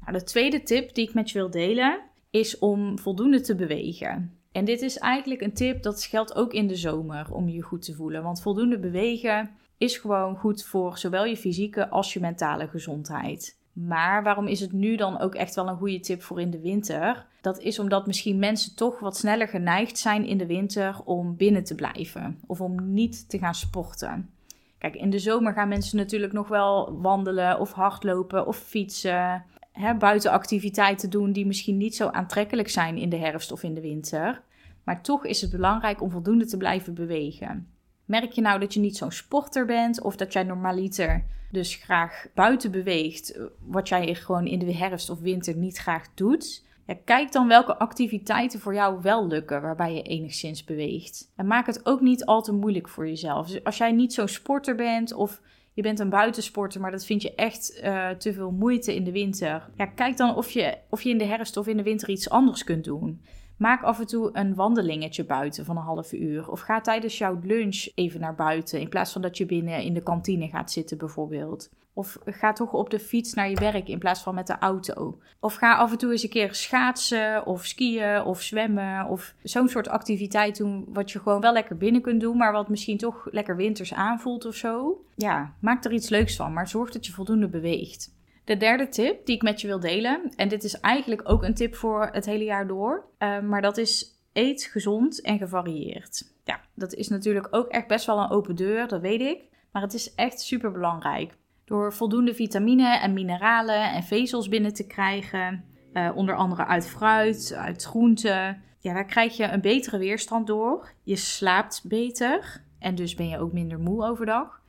Nou, 0.00 0.12
de 0.12 0.24
tweede 0.24 0.62
tip 0.62 0.94
die 0.94 1.08
ik 1.08 1.14
met 1.14 1.30
je 1.30 1.38
wil 1.38 1.50
delen 1.50 2.00
is 2.30 2.58
om 2.58 2.98
voldoende 2.98 3.40
te 3.40 3.54
bewegen. 3.54 4.38
En 4.52 4.64
dit 4.64 4.82
is 4.82 4.98
eigenlijk 4.98 5.40
een 5.40 5.52
tip 5.52 5.82
dat 5.82 6.04
geldt 6.04 6.34
ook 6.34 6.52
in 6.52 6.66
de 6.66 6.76
zomer 6.76 7.32
om 7.32 7.48
je 7.48 7.62
goed 7.62 7.82
te 7.82 7.94
voelen. 7.94 8.22
Want 8.22 8.42
voldoende 8.42 8.78
bewegen 8.78 9.50
is 9.78 9.96
gewoon 9.96 10.36
goed 10.36 10.64
voor 10.64 10.98
zowel 10.98 11.24
je 11.24 11.36
fysieke 11.36 11.88
als 11.88 12.12
je 12.12 12.20
mentale 12.20 12.68
gezondheid. 12.68 13.57
Maar 13.86 14.22
waarom 14.22 14.46
is 14.46 14.60
het 14.60 14.72
nu 14.72 14.96
dan 14.96 15.18
ook 15.18 15.34
echt 15.34 15.54
wel 15.54 15.68
een 15.68 15.76
goede 15.76 16.00
tip 16.00 16.22
voor 16.22 16.40
in 16.40 16.50
de 16.50 16.60
winter? 16.60 17.26
Dat 17.40 17.58
is 17.60 17.78
omdat 17.78 18.06
misschien 18.06 18.38
mensen 18.38 18.76
toch 18.76 18.98
wat 18.98 19.16
sneller 19.16 19.48
geneigd 19.48 19.98
zijn 19.98 20.26
in 20.26 20.38
de 20.38 20.46
winter 20.46 21.00
om 21.04 21.36
binnen 21.36 21.64
te 21.64 21.74
blijven 21.74 22.38
of 22.46 22.60
om 22.60 22.92
niet 22.92 23.28
te 23.28 23.38
gaan 23.38 23.54
sporten. 23.54 24.30
Kijk, 24.78 24.94
in 24.94 25.10
de 25.10 25.18
zomer 25.18 25.52
gaan 25.52 25.68
mensen 25.68 25.96
natuurlijk 25.96 26.32
nog 26.32 26.48
wel 26.48 27.00
wandelen 27.00 27.60
of 27.60 27.72
hardlopen 27.72 28.46
of 28.46 28.56
fietsen. 28.56 29.44
Hè, 29.72 29.94
buitenactiviteiten 29.94 31.10
doen 31.10 31.32
die 31.32 31.46
misschien 31.46 31.76
niet 31.76 31.96
zo 31.96 32.08
aantrekkelijk 32.08 32.68
zijn 32.68 32.96
in 32.96 33.08
de 33.08 33.16
herfst 33.16 33.52
of 33.52 33.62
in 33.62 33.74
de 33.74 33.80
winter. 33.80 34.42
Maar 34.84 35.02
toch 35.02 35.24
is 35.24 35.40
het 35.40 35.50
belangrijk 35.50 36.02
om 36.02 36.10
voldoende 36.10 36.46
te 36.46 36.56
blijven 36.56 36.94
bewegen. 36.94 37.77
Merk 38.08 38.32
je 38.32 38.40
nou 38.40 38.60
dat 38.60 38.74
je 38.74 38.80
niet 38.80 38.96
zo'n 38.96 39.10
sporter 39.10 39.66
bent 39.66 40.02
of 40.02 40.16
dat 40.16 40.32
jij 40.32 40.42
normaliter 40.42 41.24
dus 41.50 41.74
graag 41.74 42.26
buiten 42.34 42.70
beweegt, 42.70 43.38
wat 43.58 43.88
jij 43.88 44.14
gewoon 44.14 44.46
in 44.46 44.58
de 44.58 44.74
herfst 44.74 45.10
of 45.10 45.20
winter 45.20 45.56
niet 45.56 45.78
graag 45.78 46.06
doet? 46.14 46.66
Kijk 47.04 47.32
dan 47.32 47.48
welke 47.48 47.76
activiteiten 47.76 48.60
voor 48.60 48.74
jou 48.74 49.02
wel 49.02 49.26
lukken 49.26 49.62
waarbij 49.62 49.94
je 49.94 50.02
enigszins 50.02 50.64
beweegt. 50.64 51.32
En 51.36 51.46
maak 51.46 51.66
het 51.66 51.86
ook 51.86 52.00
niet 52.00 52.24
al 52.24 52.42
te 52.42 52.52
moeilijk 52.52 52.88
voor 52.88 53.06
jezelf. 53.08 53.48
Dus 53.48 53.64
als 53.64 53.76
jij 53.76 53.92
niet 53.92 54.12
zo'n 54.12 54.28
sporter 54.28 54.74
bent 54.74 55.12
of 55.12 55.40
je 55.72 55.82
bent 55.82 55.98
een 55.98 56.10
buitensporter, 56.10 56.80
maar 56.80 56.90
dat 56.90 57.04
vind 57.04 57.22
je 57.22 57.34
echt 57.34 57.80
uh, 57.84 58.08
te 58.08 58.32
veel 58.32 58.50
moeite 58.50 58.94
in 58.94 59.04
de 59.04 59.12
winter. 59.12 59.68
Ja, 59.76 59.86
kijk 59.86 60.16
dan 60.16 60.36
of 60.36 60.50
je, 60.50 60.78
of 60.90 61.02
je 61.02 61.10
in 61.10 61.18
de 61.18 61.24
herfst 61.24 61.56
of 61.56 61.66
in 61.66 61.76
de 61.76 61.82
winter 61.82 62.08
iets 62.08 62.30
anders 62.30 62.64
kunt 62.64 62.84
doen. 62.84 63.22
Maak 63.58 63.82
af 63.82 64.00
en 64.00 64.06
toe 64.06 64.30
een 64.32 64.54
wandelingetje 64.54 65.24
buiten 65.24 65.64
van 65.64 65.76
een 65.76 65.82
half 65.82 66.12
uur. 66.12 66.50
Of 66.50 66.60
ga 66.60 66.80
tijdens 66.80 67.18
jouw 67.18 67.38
lunch 67.42 67.88
even 67.94 68.20
naar 68.20 68.34
buiten. 68.34 68.80
In 68.80 68.88
plaats 68.88 69.12
van 69.12 69.22
dat 69.22 69.38
je 69.38 69.46
binnen 69.46 69.82
in 69.82 69.94
de 69.94 70.02
kantine 70.02 70.48
gaat 70.48 70.72
zitten, 70.72 70.98
bijvoorbeeld. 70.98 71.70
Of 71.92 72.18
ga 72.24 72.52
toch 72.52 72.72
op 72.72 72.90
de 72.90 72.98
fiets 72.98 73.34
naar 73.34 73.50
je 73.50 73.60
werk 73.60 73.88
in 73.88 73.98
plaats 73.98 74.22
van 74.22 74.34
met 74.34 74.46
de 74.46 74.58
auto. 74.58 75.18
Of 75.40 75.54
ga 75.54 75.76
af 75.76 75.92
en 75.92 75.98
toe 75.98 76.10
eens 76.10 76.22
een 76.22 76.28
keer 76.28 76.54
schaatsen 76.54 77.46
of 77.46 77.64
skiën 77.64 78.22
of 78.22 78.42
zwemmen. 78.42 79.06
Of 79.06 79.34
zo'n 79.42 79.68
soort 79.68 79.88
activiteit 79.88 80.56
doen 80.56 80.84
wat 80.88 81.10
je 81.10 81.18
gewoon 81.18 81.40
wel 81.40 81.52
lekker 81.52 81.76
binnen 81.76 82.02
kunt 82.02 82.20
doen. 82.20 82.36
Maar 82.36 82.52
wat 82.52 82.68
misschien 82.68 82.98
toch 82.98 83.28
lekker 83.30 83.56
winters 83.56 83.94
aanvoelt 83.94 84.44
of 84.44 84.54
zo. 84.54 85.04
Ja, 85.14 85.54
maak 85.60 85.84
er 85.84 85.92
iets 85.92 86.08
leuks 86.08 86.36
van. 86.36 86.52
Maar 86.52 86.68
zorg 86.68 86.90
dat 86.90 87.06
je 87.06 87.12
voldoende 87.12 87.48
beweegt. 87.48 88.16
De 88.48 88.56
derde 88.56 88.88
tip 88.88 89.26
die 89.26 89.34
ik 89.34 89.42
met 89.42 89.60
je 89.60 89.66
wil 89.66 89.80
delen. 89.80 90.32
En 90.36 90.48
dit 90.48 90.64
is 90.64 90.80
eigenlijk 90.80 91.20
ook 91.24 91.42
een 91.42 91.54
tip 91.54 91.74
voor 91.74 92.08
het 92.12 92.26
hele 92.26 92.44
jaar 92.44 92.66
door. 92.66 93.04
Uh, 93.18 93.40
maar 93.40 93.62
dat 93.62 93.76
is 93.76 94.22
eet 94.32 94.68
gezond 94.72 95.20
en 95.20 95.38
gevarieerd. 95.38 96.32
Ja, 96.44 96.60
dat 96.74 96.94
is 96.94 97.08
natuurlijk 97.08 97.48
ook 97.50 97.68
echt 97.68 97.86
best 97.86 98.06
wel 98.06 98.18
een 98.18 98.30
open 98.30 98.56
deur, 98.56 98.88
dat 98.88 99.00
weet 99.00 99.20
ik. 99.20 99.42
Maar 99.72 99.82
het 99.82 99.94
is 99.94 100.14
echt 100.14 100.40
super 100.40 100.72
belangrijk. 100.72 101.36
Door 101.64 101.92
voldoende 101.92 102.34
vitamine 102.34 102.98
en 102.98 103.12
mineralen 103.12 103.92
en 103.92 104.02
vezels 104.02 104.48
binnen 104.48 104.74
te 104.74 104.86
krijgen, 104.86 105.64
uh, 105.92 106.10
onder 106.14 106.36
andere 106.36 106.66
uit 106.66 106.88
fruit, 106.88 107.54
uit 107.56 107.84
groenten, 107.84 108.62
ja, 108.78 108.94
daar 108.94 109.06
krijg 109.06 109.36
je 109.36 109.44
een 109.44 109.60
betere 109.60 109.98
weerstand 109.98 110.46
door. 110.46 110.92
Je 111.02 111.16
slaapt 111.16 111.82
beter 111.84 112.64
en 112.78 112.94
dus 112.94 113.14
ben 113.14 113.28
je 113.28 113.38
ook 113.38 113.52
minder 113.52 113.78
moe 113.78 114.04
overdag. 114.04 114.60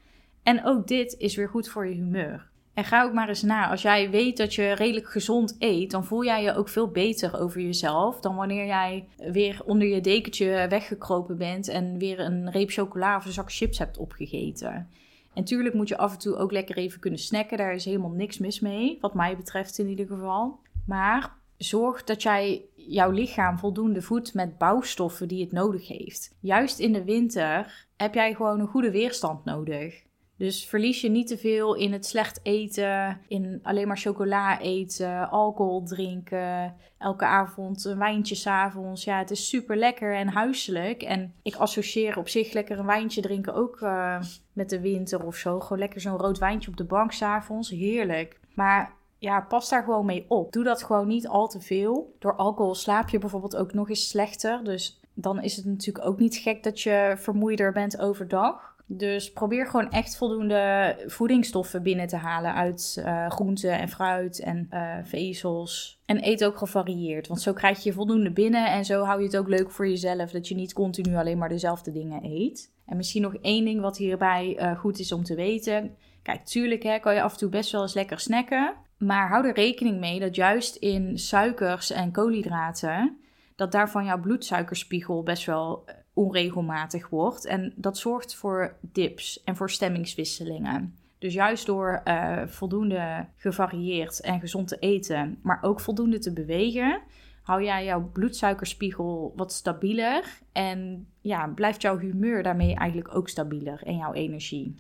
En 0.44 0.66
ook 0.66 0.88
dit 0.88 1.16
is 1.18 1.36
weer 1.36 1.50
goed 1.50 1.70
voor 1.70 1.88
je 1.88 1.96
humeur. 1.96 2.49
En 2.80 2.86
ga 2.86 3.04
ook 3.04 3.14
maar 3.14 3.28
eens 3.28 3.42
na. 3.42 3.70
Als 3.70 3.82
jij 3.82 4.10
weet 4.10 4.38
dat 4.38 4.54
je 4.54 4.72
redelijk 4.72 5.10
gezond 5.10 5.56
eet, 5.60 5.92
dan 5.92 6.06
voel 6.06 6.24
jij 6.24 6.44
je 6.44 6.56
ook 6.56 6.70
veel 6.70 6.88
beter 6.88 7.40
over 7.40 7.62
jezelf 7.62 8.20
dan 8.20 8.36
wanneer 8.36 8.66
jij 8.66 9.08
weer 9.18 9.62
onder 9.66 9.88
je 9.88 10.02
dekentje 10.02 10.66
weggekropen 10.70 11.38
bent 11.38 11.68
en 11.68 11.98
weer 11.98 12.20
een 12.20 12.52
reep 12.52 12.70
chocola 12.70 13.16
of 13.16 13.26
een 13.26 13.32
zak 13.32 13.52
chips 13.52 13.78
hebt 13.78 13.98
opgegeten. 13.98 14.90
En 15.34 15.44
tuurlijk 15.44 15.76
moet 15.76 15.88
je 15.88 15.98
af 15.98 16.12
en 16.12 16.20
toe 16.20 16.36
ook 16.36 16.52
lekker 16.52 16.78
even 16.78 17.00
kunnen 17.00 17.20
snacken. 17.20 17.58
Daar 17.58 17.74
is 17.74 17.86
helemaal 17.86 18.10
niks 18.10 18.38
mis 18.38 18.60
mee, 18.60 18.98
wat 19.02 19.14
mij 19.14 19.38
betreft 19.38 19.78
in 19.78 19.88
ieder 19.88 20.08
geval. 20.08 20.60
Maar 20.86 21.34
zorg 21.58 22.04
dat 22.04 22.22
jij 22.22 22.66
jouw 22.76 23.12
lichaam 23.12 23.58
voldoende 23.58 24.02
voedt 24.02 24.34
met 24.34 24.58
bouwstoffen 24.58 25.28
die 25.28 25.44
het 25.44 25.52
nodig 25.52 25.88
heeft. 25.88 26.36
Juist 26.40 26.80
in 26.80 26.94
de 26.94 27.04
winter 27.04 27.88
heb 27.98 28.14
jij 28.14 28.34
gewoon 28.34 28.60
een 28.60 28.68
goede 28.68 28.92
weerstand 28.92 29.46
nodig. 29.46 30.08
Dus 30.40 30.66
verlies 30.66 31.02
je 31.02 31.10
niet 31.10 31.28
te 31.28 31.38
veel 31.38 31.76
in 31.76 31.94
het 31.94 32.06
slecht 32.06 32.40
eten, 32.44 33.22
in 33.28 33.60
alleen 33.64 33.88
maar 33.88 33.98
chocola 33.98 34.60
eten, 34.60 35.30
alcohol 35.30 35.84
drinken, 35.84 36.76
elke 36.98 37.26
avond 37.26 37.86
een 37.86 37.98
wijntje 37.98 38.36
s'avonds. 38.36 39.04
Ja, 39.04 39.18
het 39.18 39.32
is 39.32 39.50
super 39.50 39.78
lekker 39.78 40.16
en 40.16 40.28
huiselijk. 40.28 41.02
En 41.04 41.34
ik 41.42 41.56
associeer 41.56 42.18
op 42.18 42.30
zich 42.30 42.54
lekker 42.54 42.80
een 42.80 42.86
wijntje 42.86 43.22
drinken 43.22 43.54
ook 43.54 43.82
uh, 43.82 44.22
met 44.54 44.70
de 44.70 44.80
winter 44.80 45.26
of 45.26 45.36
zo. 45.36 45.60
Gewoon 45.60 45.80
lekker 45.80 46.02
zo'n 46.02 46.18
rood 46.18 46.38
wijntje 46.38 46.70
op 46.70 46.78
de 46.78 46.84
bank 46.84 47.12
s'avonds. 47.12 47.70
Heerlijk. 47.70 48.40
Maar 48.54 48.94
ja, 49.18 49.42
pas 49.42 49.70
daar 49.70 49.84
gewoon 49.84 50.06
mee 50.06 50.26
op. 50.28 50.52
Doe 50.52 50.64
dat 50.64 50.84
gewoon 50.84 51.08
niet 51.08 51.28
al 51.28 51.48
te 51.48 51.62
veel. 51.62 52.16
Door 52.20 52.36
alcohol 52.36 52.76
slaap 52.76 53.10
je 53.10 53.20
bijvoorbeeld 53.20 53.56
ook 53.56 53.74
nog 53.74 53.90
eens 53.90 54.10
slechter. 54.10 54.64
Dus 54.64 55.00
dan 55.14 55.42
is 55.42 55.56
het 55.56 55.66
natuurlijk 55.66 56.06
ook 56.06 56.20
niet 56.20 56.36
gek 56.36 56.64
dat 56.64 56.82
je 56.82 57.16
vermoeider 57.18 57.72
bent 57.72 58.00
overdag. 58.00 58.69
Dus 58.92 59.32
probeer 59.32 59.68
gewoon 59.68 59.92
echt 59.92 60.18
voldoende 60.18 60.96
voedingsstoffen 61.08 61.84
binnen 61.84 62.08
te 62.08 62.16
halen 62.16 62.54
uit 62.54 62.96
uh, 63.00 63.30
groenten 63.30 63.80
en 63.80 63.90
fruit 63.90 64.40
en 64.40 64.68
uh, 64.74 64.96
vezels. 65.04 66.02
En 66.06 66.28
eet 66.28 66.46
ook 66.46 66.58
gevarieerd, 66.58 67.28
want 67.28 67.42
zo 67.42 67.54
krijg 67.54 67.84
je 67.84 67.94
voldoende 67.94 68.32
binnen 68.32 68.72
en 68.72 68.86
zo 68.86 69.04
hou 69.04 69.20
je 69.20 69.26
het 69.26 69.38
ook 69.38 69.48
leuk 69.48 69.72
voor 69.72 69.88
jezelf 69.88 70.32
dat 70.32 70.48
je 70.48 70.56
niet 70.56 70.74
continu 70.74 71.16
alleen 71.16 71.38
maar 71.38 71.50
dezelfde 71.50 71.92
dingen 71.92 72.24
eet. 72.24 72.72
En 72.86 72.98
misschien 72.98 73.22
nog 73.22 73.36
één 73.36 73.66
ding 73.66 73.82
wat 73.82 73.98
hierbij 73.98 74.58
uh, 74.60 74.80
goed 74.80 75.00
is 75.00 75.12
om 75.12 75.24
te 75.24 75.36
weten. 75.36 75.96
Kijk, 76.24 76.46
tuurlijk 76.46 76.84
hè, 76.84 77.00
kan 77.00 77.14
je 77.14 77.22
af 77.22 77.32
en 77.32 77.38
toe 77.38 77.50
best 77.50 77.72
wel 77.72 77.82
eens 77.82 77.94
lekker 77.94 78.20
snacken. 78.20 78.74
Maar 78.98 79.30
hou 79.30 79.48
er 79.48 79.54
rekening 79.54 80.00
mee 80.00 80.20
dat 80.20 80.36
juist 80.36 80.76
in 80.76 81.18
suikers 81.18 81.92
en 81.92 82.12
koolhydraten, 82.12 83.18
dat 83.56 83.72
daarvan 83.72 84.06
jouw 84.06 84.20
bloedsuikerspiegel 84.20 85.24
best 85.24 85.46
wel 85.46 85.86
onregelmatig 86.14 87.10
wordt. 87.10 87.46
En 87.46 87.74
dat 87.76 87.98
zorgt 87.98 88.36
voor 88.36 88.78
dips 88.82 89.44
en 89.44 89.56
voor 89.56 89.70
stemmingswisselingen. 89.70 90.96
Dus 91.18 91.34
juist 91.34 91.66
door 91.66 92.02
uh, 92.06 92.42
voldoende 92.48 93.28
gevarieerd 93.36 94.22
en 94.22 94.40
gezond 94.40 94.68
te 94.68 94.80
eten, 94.80 95.40
maar 95.42 95.60
ook 95.62 95.80
voldoende 95.80 96.20
te 96.20 96.34
bewegen, 96.34 97.02
hou 97.42 97.64
jij 97.64 97.86
jouw 97.86 98.10
bloedsuikerspiegel 98.14 99.34
wat 99.36 99.54
stabieler. 99.54 100.42
En 100.52 101.08
ja, 101.22 101.48
blijft 101.48 101.82
jouw 101.82 101.98
humeur 101.98 102.44
daarmee 102.44 102.76
eigenlijk 102.76 103.16
ook 103.16 103.30
stabieler 103.30 103.82
en 103.84 103.98
jouw 103.98 104.14
energie. 104.14 104.76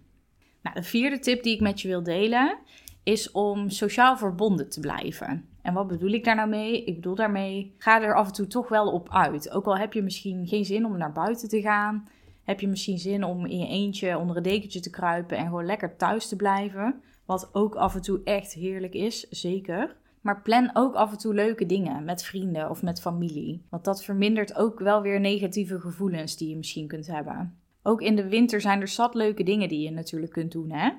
Nou, 0.61 0.75
de 0.75 0.83
vierde 0.83 1.19
tip 1.19 1.43
die 1.43 1.53
ik 1.53 1.61
met 1.61 1.81
je 1.81 1.87
wil 1.87 2.03
delen 2.03 2.57
is 3.03 3.31
om 3.31 3.69
sociaal 3.69 4.17
verbonden 4.17 4.69
te 4.69 4.79
blijven. 4.79 5.49
En 5.61 5.73
wat 5.73 5.87
bedoel 5.87 6.11
ik 6.11 6.23
daar 6.23 6.35
nou 6.35 6.49
mee? 6.49 6.83
Ik 6.83 6.95
bedoel 6.95 7.15
daarmee, 7.15 7.75
ga 7.77 8.01
er 8.01 8.15
af 8.15 8.27
en 8.27 8.33
toe 8.33 8.47
toch 8.47 8.69
wel 8.69 8.91
op 8.91 9.09
uit. 9.11 9.51
Ook 9.51 9.65
al 9.65 9.77
heb 9.77 9.93
je 9.93 10.01
misschien 10.01 10.47
geen 10.47 10.65
zin 10.65 10.85
om 10.85 10.97
naar 10.97 11.11
buiten 11.11 11.49
te 11.49 11.61
gaan, 11.61 12.07
heb 12.43 12.59
je 12.59 12.67
misschien 12.67 12.97
zin 12.97 13.23
om 13.23 13.45
in 13.45 13.57
je 13.57 13.67
eentje 13.67 14.17
onder 14.17 14.37
een 14.37 14.43
dekentje 14.43 14.79
te 14.79 14.89
kruipen 14.89 15.37
en 15.37 15.45
gewoon 15.45 15.65
lekker 15.65 15.95
thuis 15.95 16.27
te 16.27 16.35
blijven. 16.35 17.01
Wat 17.25 17.49
ook 17.53 17.75
af 17.75 17.95
en 17.95 18.01
toe 18.01 18.21
echt 18.23 18.53
heerlijk 18.53 18.93
is, 18.93 19.29
zeker. 19.29 19.95
Maar 20.21 20.41
plan 20.41 20.69
ook 20.73 20.95
af 20.95 21.11
en 21.11 21.17
toe 21.17 21.33
leuke 21.33 21.65
dingen 21.65 22.03
met 22.03 22.23
vrienden 22.23 22.69
of 22.69 22.81
met 22.81 23.01
familie. 23.01 23.65
Want 23.69 23.83
dat 23.83 24.03
vermindert 24.03 24.55
ook 24.55 24.79
wel 24.79 25.01
weer 25.01 25.19
negatieve 25.19 25.79
gevoelens 25.79 26.37
die 26.37 26.49
je 26.49 26.57
misschien 26.57 26.87
kunt 26.87 27.07
hebben. 27.07 27.57
Ook 27.83 28.01
in 28.01 28.15
de 28.15 28.27
winter 28.27 28.61
zijn 28.61 28.81
er 28.81 28.87
zat 28.87 29.15
leuke 29.15 29.43
dingen 29.43 29.69
die 29.69 29.81
je 29.81 29.91
natuurlijk 29.91 30.31
kunt 30.31 30.51
doen. 30.51 30.71
Hè? 30.71 30.89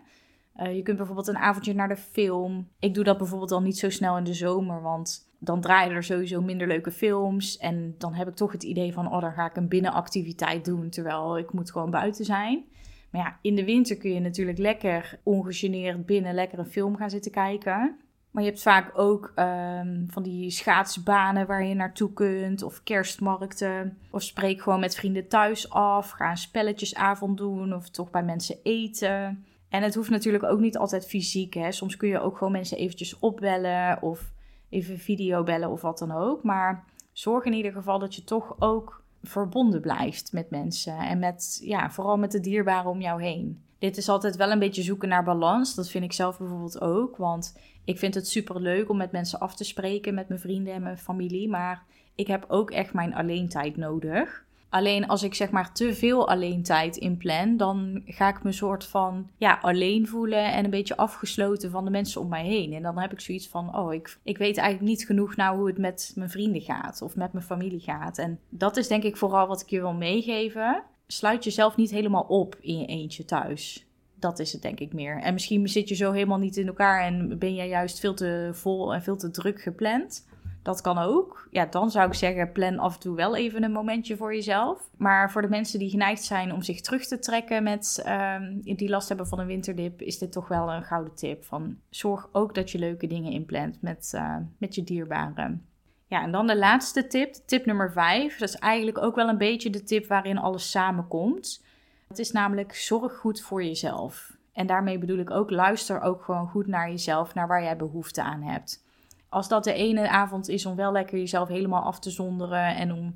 Uh, 0.62 0.76
je 0.76 0.82
kunt 0.82 0.96
bijvoorbeeld 0.96 1.28
een 1.28 1.38
avondje 1.38 1.74
naar 1.74 1.88
de 1.88 1.96
film. 1.96 2.68
Ik 2.78 2.94
doe 2.94 3.04
dat 3.04 3.18
bijvoorbeeld 3.18 3.52
al 3.52 3.62
niet 3.62 3.78
zo 3.78 3.90
snel 3.90 4.16
in 4.16 4.24
de 4.24 4.34
zomer, 4.34 4.82
want 4.82 5.28
dan 5.38 5.60
draaien 5.60 5.94
er 5.94 6.04
sowieso 6.04 6.40
minder 6.40 6.66
leuke 6.66 6.90
films. 6.90 7.56
En 7.56 7.94
dan 7.98 8.14
heb 8.14 8.28
ik 8.28 8.34
toch 8.34 8.52
het 8.52 8.62
idee 8.62 8.92
van, 8.92 9.12
oh, 9.12 9.20
dan 9.20 9.32
ga 9.32 9.46
ik 9.46 9.56
een 9.56 9.68
binnenactiviteit 9.68 10.64
doen, 10.64 10.90
terwijl 10.90 11.38
ik 11.38 11.52
moet 11.52 11.70
gewoon 11.70 11.90
buiten 11.90 12.24
zijn. 12.24 12.64
Maar 13.10 13.22
ja, 13.22 13.38
in 13.42 13.54
de 13.54 13.64
winter 13.64 13.96
kun 13.96 14.12
je 14.12 14.20
natuurlijk 14.20 14.58
lekker 14.58 15.18
ongegeneerd 15.22 16.06
binnen 16.06 16.34
lekker 16.34 16.58
een 16.58 16.66
film 16.66 16.96
gaan 16.96 17.10
zitten 17.10 17.32
kijken. 17.32 17.96
Maar 18.30 18.42
je 18.42 18.48
hebt 18.48 18.62
vaak 18.62 18.98
ook 18.98 19.32
um, 19.36 20.06
van 20.10 20.22
die 20.22 20.50
schaatsbanen 20.50 21.46
waar 21.46 21.64
je 21.64 21.74
naartoe 21.74 22.12
kunt, 22.12 22.62
of 22.62 22.82
kerstmarkten. 22.82 23.98
Of 24.10 24.22
spreek 24.22 24.62
gewoon 24.62 24.80
met 24.80 24.94
vrienden 24.94 25.28
thuis 25.28 25.70
af, 25.70 26.10
ga 26.10 26.30
een 26.30 26.36
spelletjesavond 26.36 27.38
doen, 27.38 27.74
of 27.74 27.90
toch 27.90 28.10
bij 28.10 28.22
mensen 28.22 28.56
eten. 28.62 29.44
En 29.70 29.82
het 29.82 29.94
hoeft 29.94 30.10
natuurlijk 30.10 30.44
ook 30.44 30.60
niet 30.60 30.78
altijd 30.78 31.06
fysiek. 31.06 31.54
Hè. 31.54 31.72
Soms 31.72 31.96
kun 31.96 32.08
je 32.08 32.20
ook 32.20 32.36
gewoon 32.36 32.52
mensen 32.52 32.78
eventjes 32.78 33.18
opbellen 33.18 34.02
of 34.02 34.32
even 34.68 34.98
video 34.98 35.42
bellen 35.42 35.70
of 35.70 35.80
wat 35.80 35.98
dan 35.98 36.12
ook. 36.12 36.42
Maar 36.42 36.84
zorg 37.12 37.44
in 37.44 37.52
ieder 37.52 37.72
geval 37.72 37.98
dat 37.98 38.14
je 38.14 38.24
toch 38.24 38.56
ook 38.58 39.02
verbonden 39.22 39.80
blijft 39.80 40.32
met 40.32 40.50
mensen. 40.50 40.98
En 40.98 41.18
met, 41.18 41.60
ja, 41.62 41.90
vooral 41.90 42.16
met 42.16 42.32
de 42.32 42.40
dierbaren 42.40 42.90
om 42.90 43.00
jou 43.00 43.22
heen. 43.22 43.62
Dit 43.78 43.96
is 43.96 44.08
altijd 44.08 44.36
wel 44.36 44.50
een 44.50 44.58
beetje 44.58 44.82
zoeken 44.82 45.08
naar 45.08 45.24
balans. 45.24 45.74
Dat 45.74 45.90
vind 45.90 46.04
ik 46.04 46.12
zelf 46.12 46.38
bijvoorbeeld 46.38 46.80
ook. 46.80 47.16
Want 47.16 47.58
ik 47.84 47.98
vind 47.98 48.14
het 48.14 48.28
super 48.28 48.60
leuk 48.60 48.88
om 48.88 48.96
met 48.96 49.12
mensen 49.12 49.38
af 49.38 49.54
te 49.54 49.64
spreken, 49.64 50.14
met 50.14 50.28
mijn 50.28 50.40
vrienden 50.40 50.74
en 50.74 50.82
mijn 50.82 50.98
familie. 50.98 51.48
Maar 51.48 51.82
ik 52.14 52.26
heb 52.26 52.44
ook 52.48 52.70
echt 52.70 52.92
mijn 52.92 53.14
alleentijd 53.14 53.76
nodig. 53.76 54.44
Alleen 54.70 55.06
als 55.08 55.22
ik 55.22 55.34
zeg 55.34 55.50
maar 55.50 55.72
te 55.72 55.94
veel 55.94 56.28
alleen 56.28 56.62
tijd 56.62 56.96
inplan, 56.96 57.56
dan 57.56 58.02
ga 58.04 58.28
ik 58.28 58.42
me 58.42 58.52
soort 58.52 58.84
van 58.84 59.30
ja, 59.36 59.58
alleen 59.62 60.08
voelen 60.08 60.52
en 60.52 60.64
een 60.64 60.70
beetje 60.70 60.96
afgesloten 60.96 61.70
van 61.70 61.84
de 61.84 61.90
mensen 61.90 62.20
om 62.20 62.28
mij 62.28 62.44
heen. 62.44 62.72
En 62.72 62.82
dan 62.82 62.98
heb 62.98 63.12
ik 63.12 63.20
zoiets 63.20 63.48
van, 63.48 63.76
oh, 63.76 63.92
ik, 63.92 64.18
ik 64.22 64.38
weet 64.38 64.56
eigenlijk 64.56 64.90
niet 64.90 65.06
genoeg 65.06 65.36
nou 65.36 65.56
hoe 65.56 65.66
het 65.66 65.78
met 65.78 66.12
mijn 66.14 66.30
vrienden 66.30 66.60
gaat 66.60 67.02
of 67.02 67.16
met 67.16 67.32
mijn 67.32 67.44
familie 67.44 67.80
gaat. 67.80 68.18
En 68.18 68.38
dat 68.48 68.76
is 68.76 68.88
denk 68.88 69.02
ik 69.02 69.16
vooral 69.16 69.46
wat 69.46 69.60
ik 69.60 69.70
je 69.70 69.80
wil 69.80 69.92
meegeven. 69.92 70.82
Sluit 71.06 71.44
jezelf 71.44 71.76
niet 71.76 71.90
helemaal 71.90 72.24
op 72.28 72.56
in 72.60 72.78
je 72.78 72.86
eentje 72.86 73.24
thuis. 73.24 73.86
Dat 74.14 74.38
is 74.38 74.52
het 74.52 74.62
denk 74.62 74.80
ik 74.80 74.92
meer. 74.92 75.20
En 75.20 75.32
misschien 75.32 75.68
zit 75.68 75.88
je 75.88 75.94
zo 75.94 76.12
helemaal 76.12 76.38
niet 76.38 76.56
in 76.56 76.66
elkaar 76.66 77.04
en 77.04 77.38
ben 77.38 77.54
jij 77.54 77.68
juist 77.68 78.00
veel 78.00 78.14
te 78.14 78.50
vol 78.52 78.94
en 78.94 79.02
veel 79.02 79.16
te 79.16 79.30
druk 79.30 79.62
gepland. 79.62 80.28
Dat 80.62 80.80
kan 80.80 80.98
ook. 80.98 81.48
Ja, 81.50 81.66
dan 81.66 81.90
zou 81.90 82.06
ik 82.06 82.14
zeggen, 82.14 82.52
plan 82.52 82.78
af 82.78 82.94
en 82.94 83.00
toe 83.00 83.16
wel 83.16 83.36
even 83.36 83.62
een 83.62 83.72
momentje 83.72 84.16
voor 84.16 84.34
jezelf. 84.34 84.88
Maar 84.96 85.30
voor 85.30 85.42
de 85.42 85.48
mensen 85.48 85.78
die 85.78 85.90
geneigd 85.90 86.22
zijn 86.22 86.52
om 86.52 86.62
zich 86.62 86.80
terug 86.80 87.06
te 87.06 87.18
trekken 87.18 87.62
met 87.62 88.04
um, 88.06 88.60
die 88.62 88.88
last 88.88 89.08
hebben 89.08 89.26
van 89.26 89.38
een 89.38 89.46
winterdip, 89.46 90.02
is 90.02 90.18
dit 90.18 90.32
toch 90.32 90.48
wel 90.48 90.72
een 90.72 90.84
gouden 90.84 91.14
tip. 91.14 91.44
Van 91.44 91.76
zorg 91.90 92.28
ook 92.32 92.54
dat 92.54 92.70
je 92.70 92.78
leuke 92.78 93.06
dingen 93.06 93.32
inplant 93.32 93.82
met, 93.82 94.12
uh, 94.14 94.36
met 94.58 94.74
je 94.74 94.84
dierbaren. 94.84 95.64
Ja, 96.06 96.22
en 96.22 96.32
dan 96.32 96.46
de 96.46 96.56
laatste 96.56 97.06
tip, 97.06 97.34
tip 97.46 97.66
nummer 97.66 97.92
5. 97.92 98.38
Dat 98.38 98.48
is 98.48 98.56
eigenlijk 98.56 98.98
ook 98.98 99.14
wel 99.14 99.28
een 99.28 99.38
beetje 99.38 99.70
de 99.70 99.82
tip 99.82 100.06
waarin 100.06 100.38
alles 100.38 100.70
samenkomt. 100.70 101.64
Het 102.08 102.18
is 102.18 102.32
namelijk 102.32 102.74
zorg 102.74 103.16
goed 103.16 103.40
voor 103.40 103.64
jezelf. 103.64 104.36
En 104.52 104.66
daarmee 104.66 104.98
bedoel 104.98 105.18
ik 105.18 105.30
ook, 105.30 105.50
luister 105.50 106.00
ook 106.00 106.22
gewoon 106.22 106.48
goed 106.48 106.66
naar 106.66 106.90
jezelf, 106.90 107.34
naar 107.34 107.46
waar 107.46 107.62
jij 107.62 107.76
behoefte 107.76 108.22
aan 108.22 108.42
hebt. 108.42 108.84
Als 109.30 109.48
dat 109.48 109.64
de 109.64 109.72
ene 109.72 110.08
avond 110.08 110.48
is 110.48 110.66
om 110.66 110.76
wel 110.76 110.92
lekker 110.92 111.18
jezelf 111.18 111.48
helemaal 111.48 111.82
af 111.82 111.98
te 111.98 112.10
zonderen 112.10 112.76
en 112.76 112.92
om, 112.92 113.14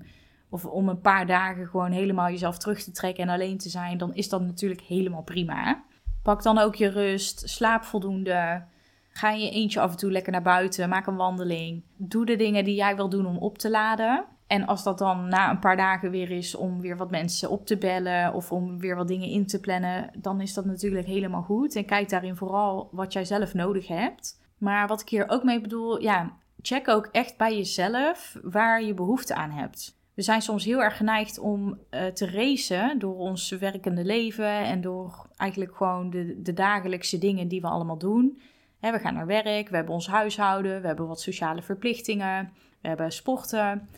of 0.49 0.64
om 0.64 0.88
een 0.88 1.00
paar 1.00 1.26
dagen 1.26 1.66
gewoon 1.66 1.90
helemaal 1.90 2.28
jezelf 2.28 2.59
terug 2.59 2.83
te 2.83 2.90
trekken 2.90 3.25
en 3.25 3.35
alleen 3.35 3.59
te 3.59 3.68
zijn, 3.68 3.99
dan 3.99 4.14
is 4.14 4.28
dat 4.28 4.40
natuurlijk 4.40 4.80
helemaal 4.80 5.23
prima. 5.23 5.85
Pak 6.23 6.42
dan 6.42 6.59
ook 6.59 6.75
je 6.75 6.88
rust, 6.88 7.49
slaap 7.49 7.85
voldoende, 7.85 8.64
ga 9.09 9.30
je 9.30 9.50
eentje 9.50 9.80
af 9.80 9.90
en 9.90 9.97
toe 9.97 10.11
lekker 10.11 10.33
naar 10.33 10.42
buiten, 10.42 10.88
maak 10.88 11.06
een 11.06 11.16
wandeling. 11.16 11.83
Doe 11.97 12.26
de 12.26 12.37
dingen 12.37 12.64
die 12.64 12.75
jij 12.75 12.97
wil 12.97 13.09
doen 13.09 13.26
om 13.26 13.38
op 13.38 13.59
te 13.59 13.71
laden. 13.71 14.25
En 14.47 14.66
als 14.66 14.83
dat 14.83 14.99
dan 14.99 15.28
na 15.28 15.50
een 15.50 15.59
paar 15.59 15.76
dagen 15.76 16.11
weer 16.11 16.30
is 16.30 16.54
om 16.54 16.80
weer 16.80 16.97
wat 16.97 17.11
mensen 17.11 17.50
op 17.50 17.66
te 17.66 17.76
bellen 17.76 18.35
of 18.35 18.52
om 18.52 18.78
weer 18.78 18.97
wat 18.97 19.09
dingen 19.09 19.28
in 19.28 19.47
te 19.47 19.61
plannen, 19.61 20.11
dan 20.16 20.40
is 20.40 20.54
dat 20.54 20.64
natuurlijk 20.64 21.06
helemaal 21.06 21.42
goed. 21.42 21.76
En 21.76 21.85
kijk 21.85 22.09
daarin 22.09 22.37
vooral 22.37 22.88
wat 22.92 23.12
jij 23.12 23.25
zelf 23.25 23.54
nodig 23.54 23.88
hebt. 23.88 24.42
Maar 24.58 24.87
wat 24.87 25.00
ik 25.00 25.08
hier 25.08 25.28
ook 25.28 25.42
mee 25.42 25.61
bedoel, 25.61 26.00
ja, 26.00 26.37
check 26.62 26.88
ook 26.88 27.08
echt 27.12 27.37
bij 27.37 27.56
jezelf 27.56 28.38
waar 28.42 28.82
je 28.82 28.94
behoefte 28.94 29.34
aan 29.34 29.50
hebt. 29.50 29.99
We 30.14 30.23
zijn 30.23 30.42
soms 30.42 30.64
heel 30.64 30.82
erg 30.82 30.96
geneigd 30.96 31.38
om 31.38 31.78
uh, 31.90 32.06
te 32.06 32.30
racen 32.30 32.99
door 32.99 33.16
ons 33.16 33.50
werkende 33.50 34.04
leven 34.04 34.64
en 34.64 34.80
door 34.80 35.26
eigenlijk 35.37 35.76
gewoon 35.76 36.11
de, 36.11 36.42
de 36.42 36.52
dagelijkse 36.52 37.18
dingen 37.18 37.49
die 37.49 37.61
we 37.61 37.66
allemaal 37.66 37.99
doen. 37.99 38.40
we 38.80 38.99
gaan 38.99 39.14
naar 39.14 39.26
werk, 39.26 39.68
we 39.68 39.76
hebben 39.76 39.94
ons 39.94 40.06
huishouden, 40.06 40.80
we 40.80 40.87
hebben 40.87 41.06
wat 41.06 41.20
sociale 41.20 41.62
verplichtingen, 41.62 42.52
we 42.80 42.88
hebben 42.88 43.12
sporten. 43.12 43.88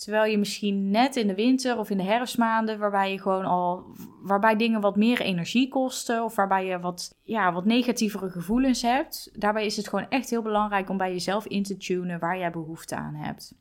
Terwijl 0.00 0.30
je 0.30 0.38
misschien 0.38 0.90
net 0.90 1.16
in 1.16 1.26
de 1.26 1.34
winter 1.34 1.78
of 1.78 1.90
in 1.90 1.96
de 1.96 2.02
herfstmaanden, 2.02 2.78
waarbij 2.78 3.12
je 3.12 3.20
gewoon 3.20 3.44
al, 3.44 3.84
waarbij 4.22 4.56
dingen 4.56 4.80
wat 4.80 4.96
meer 4.96 5.20
energie 5.20 5.68
kosten 5.68 6.24
of 6.24 6.36
waarbij 6.36 6.66
je 6.66 6.80
wat, 6.80 7.18
ja, 7.22 7.52
wat 7.52 7.64
negatievere 7.64 8.30
gevoelens 8.30 8.82
hebt. 8.82 9.30
Daarbij 9.32 9.66
is 9.66 9.76
het 9.76 9.88
gewoon 9.88 10.08
echt 10.08 10.30
heel 10.30 10.42
belangrijk 10.42 10.88
om 10.90 10.96
bij 10.96 11.12
jezelf 11.12 11.46
in 11.46 11.62
te 11.62 11.76
tunen 11.76 12.18
waar 12.18 12.38
jij 12.38 12.50
behoefte 12.50 12.96
aan 12.96 13.14
hebt. 13.14 13.54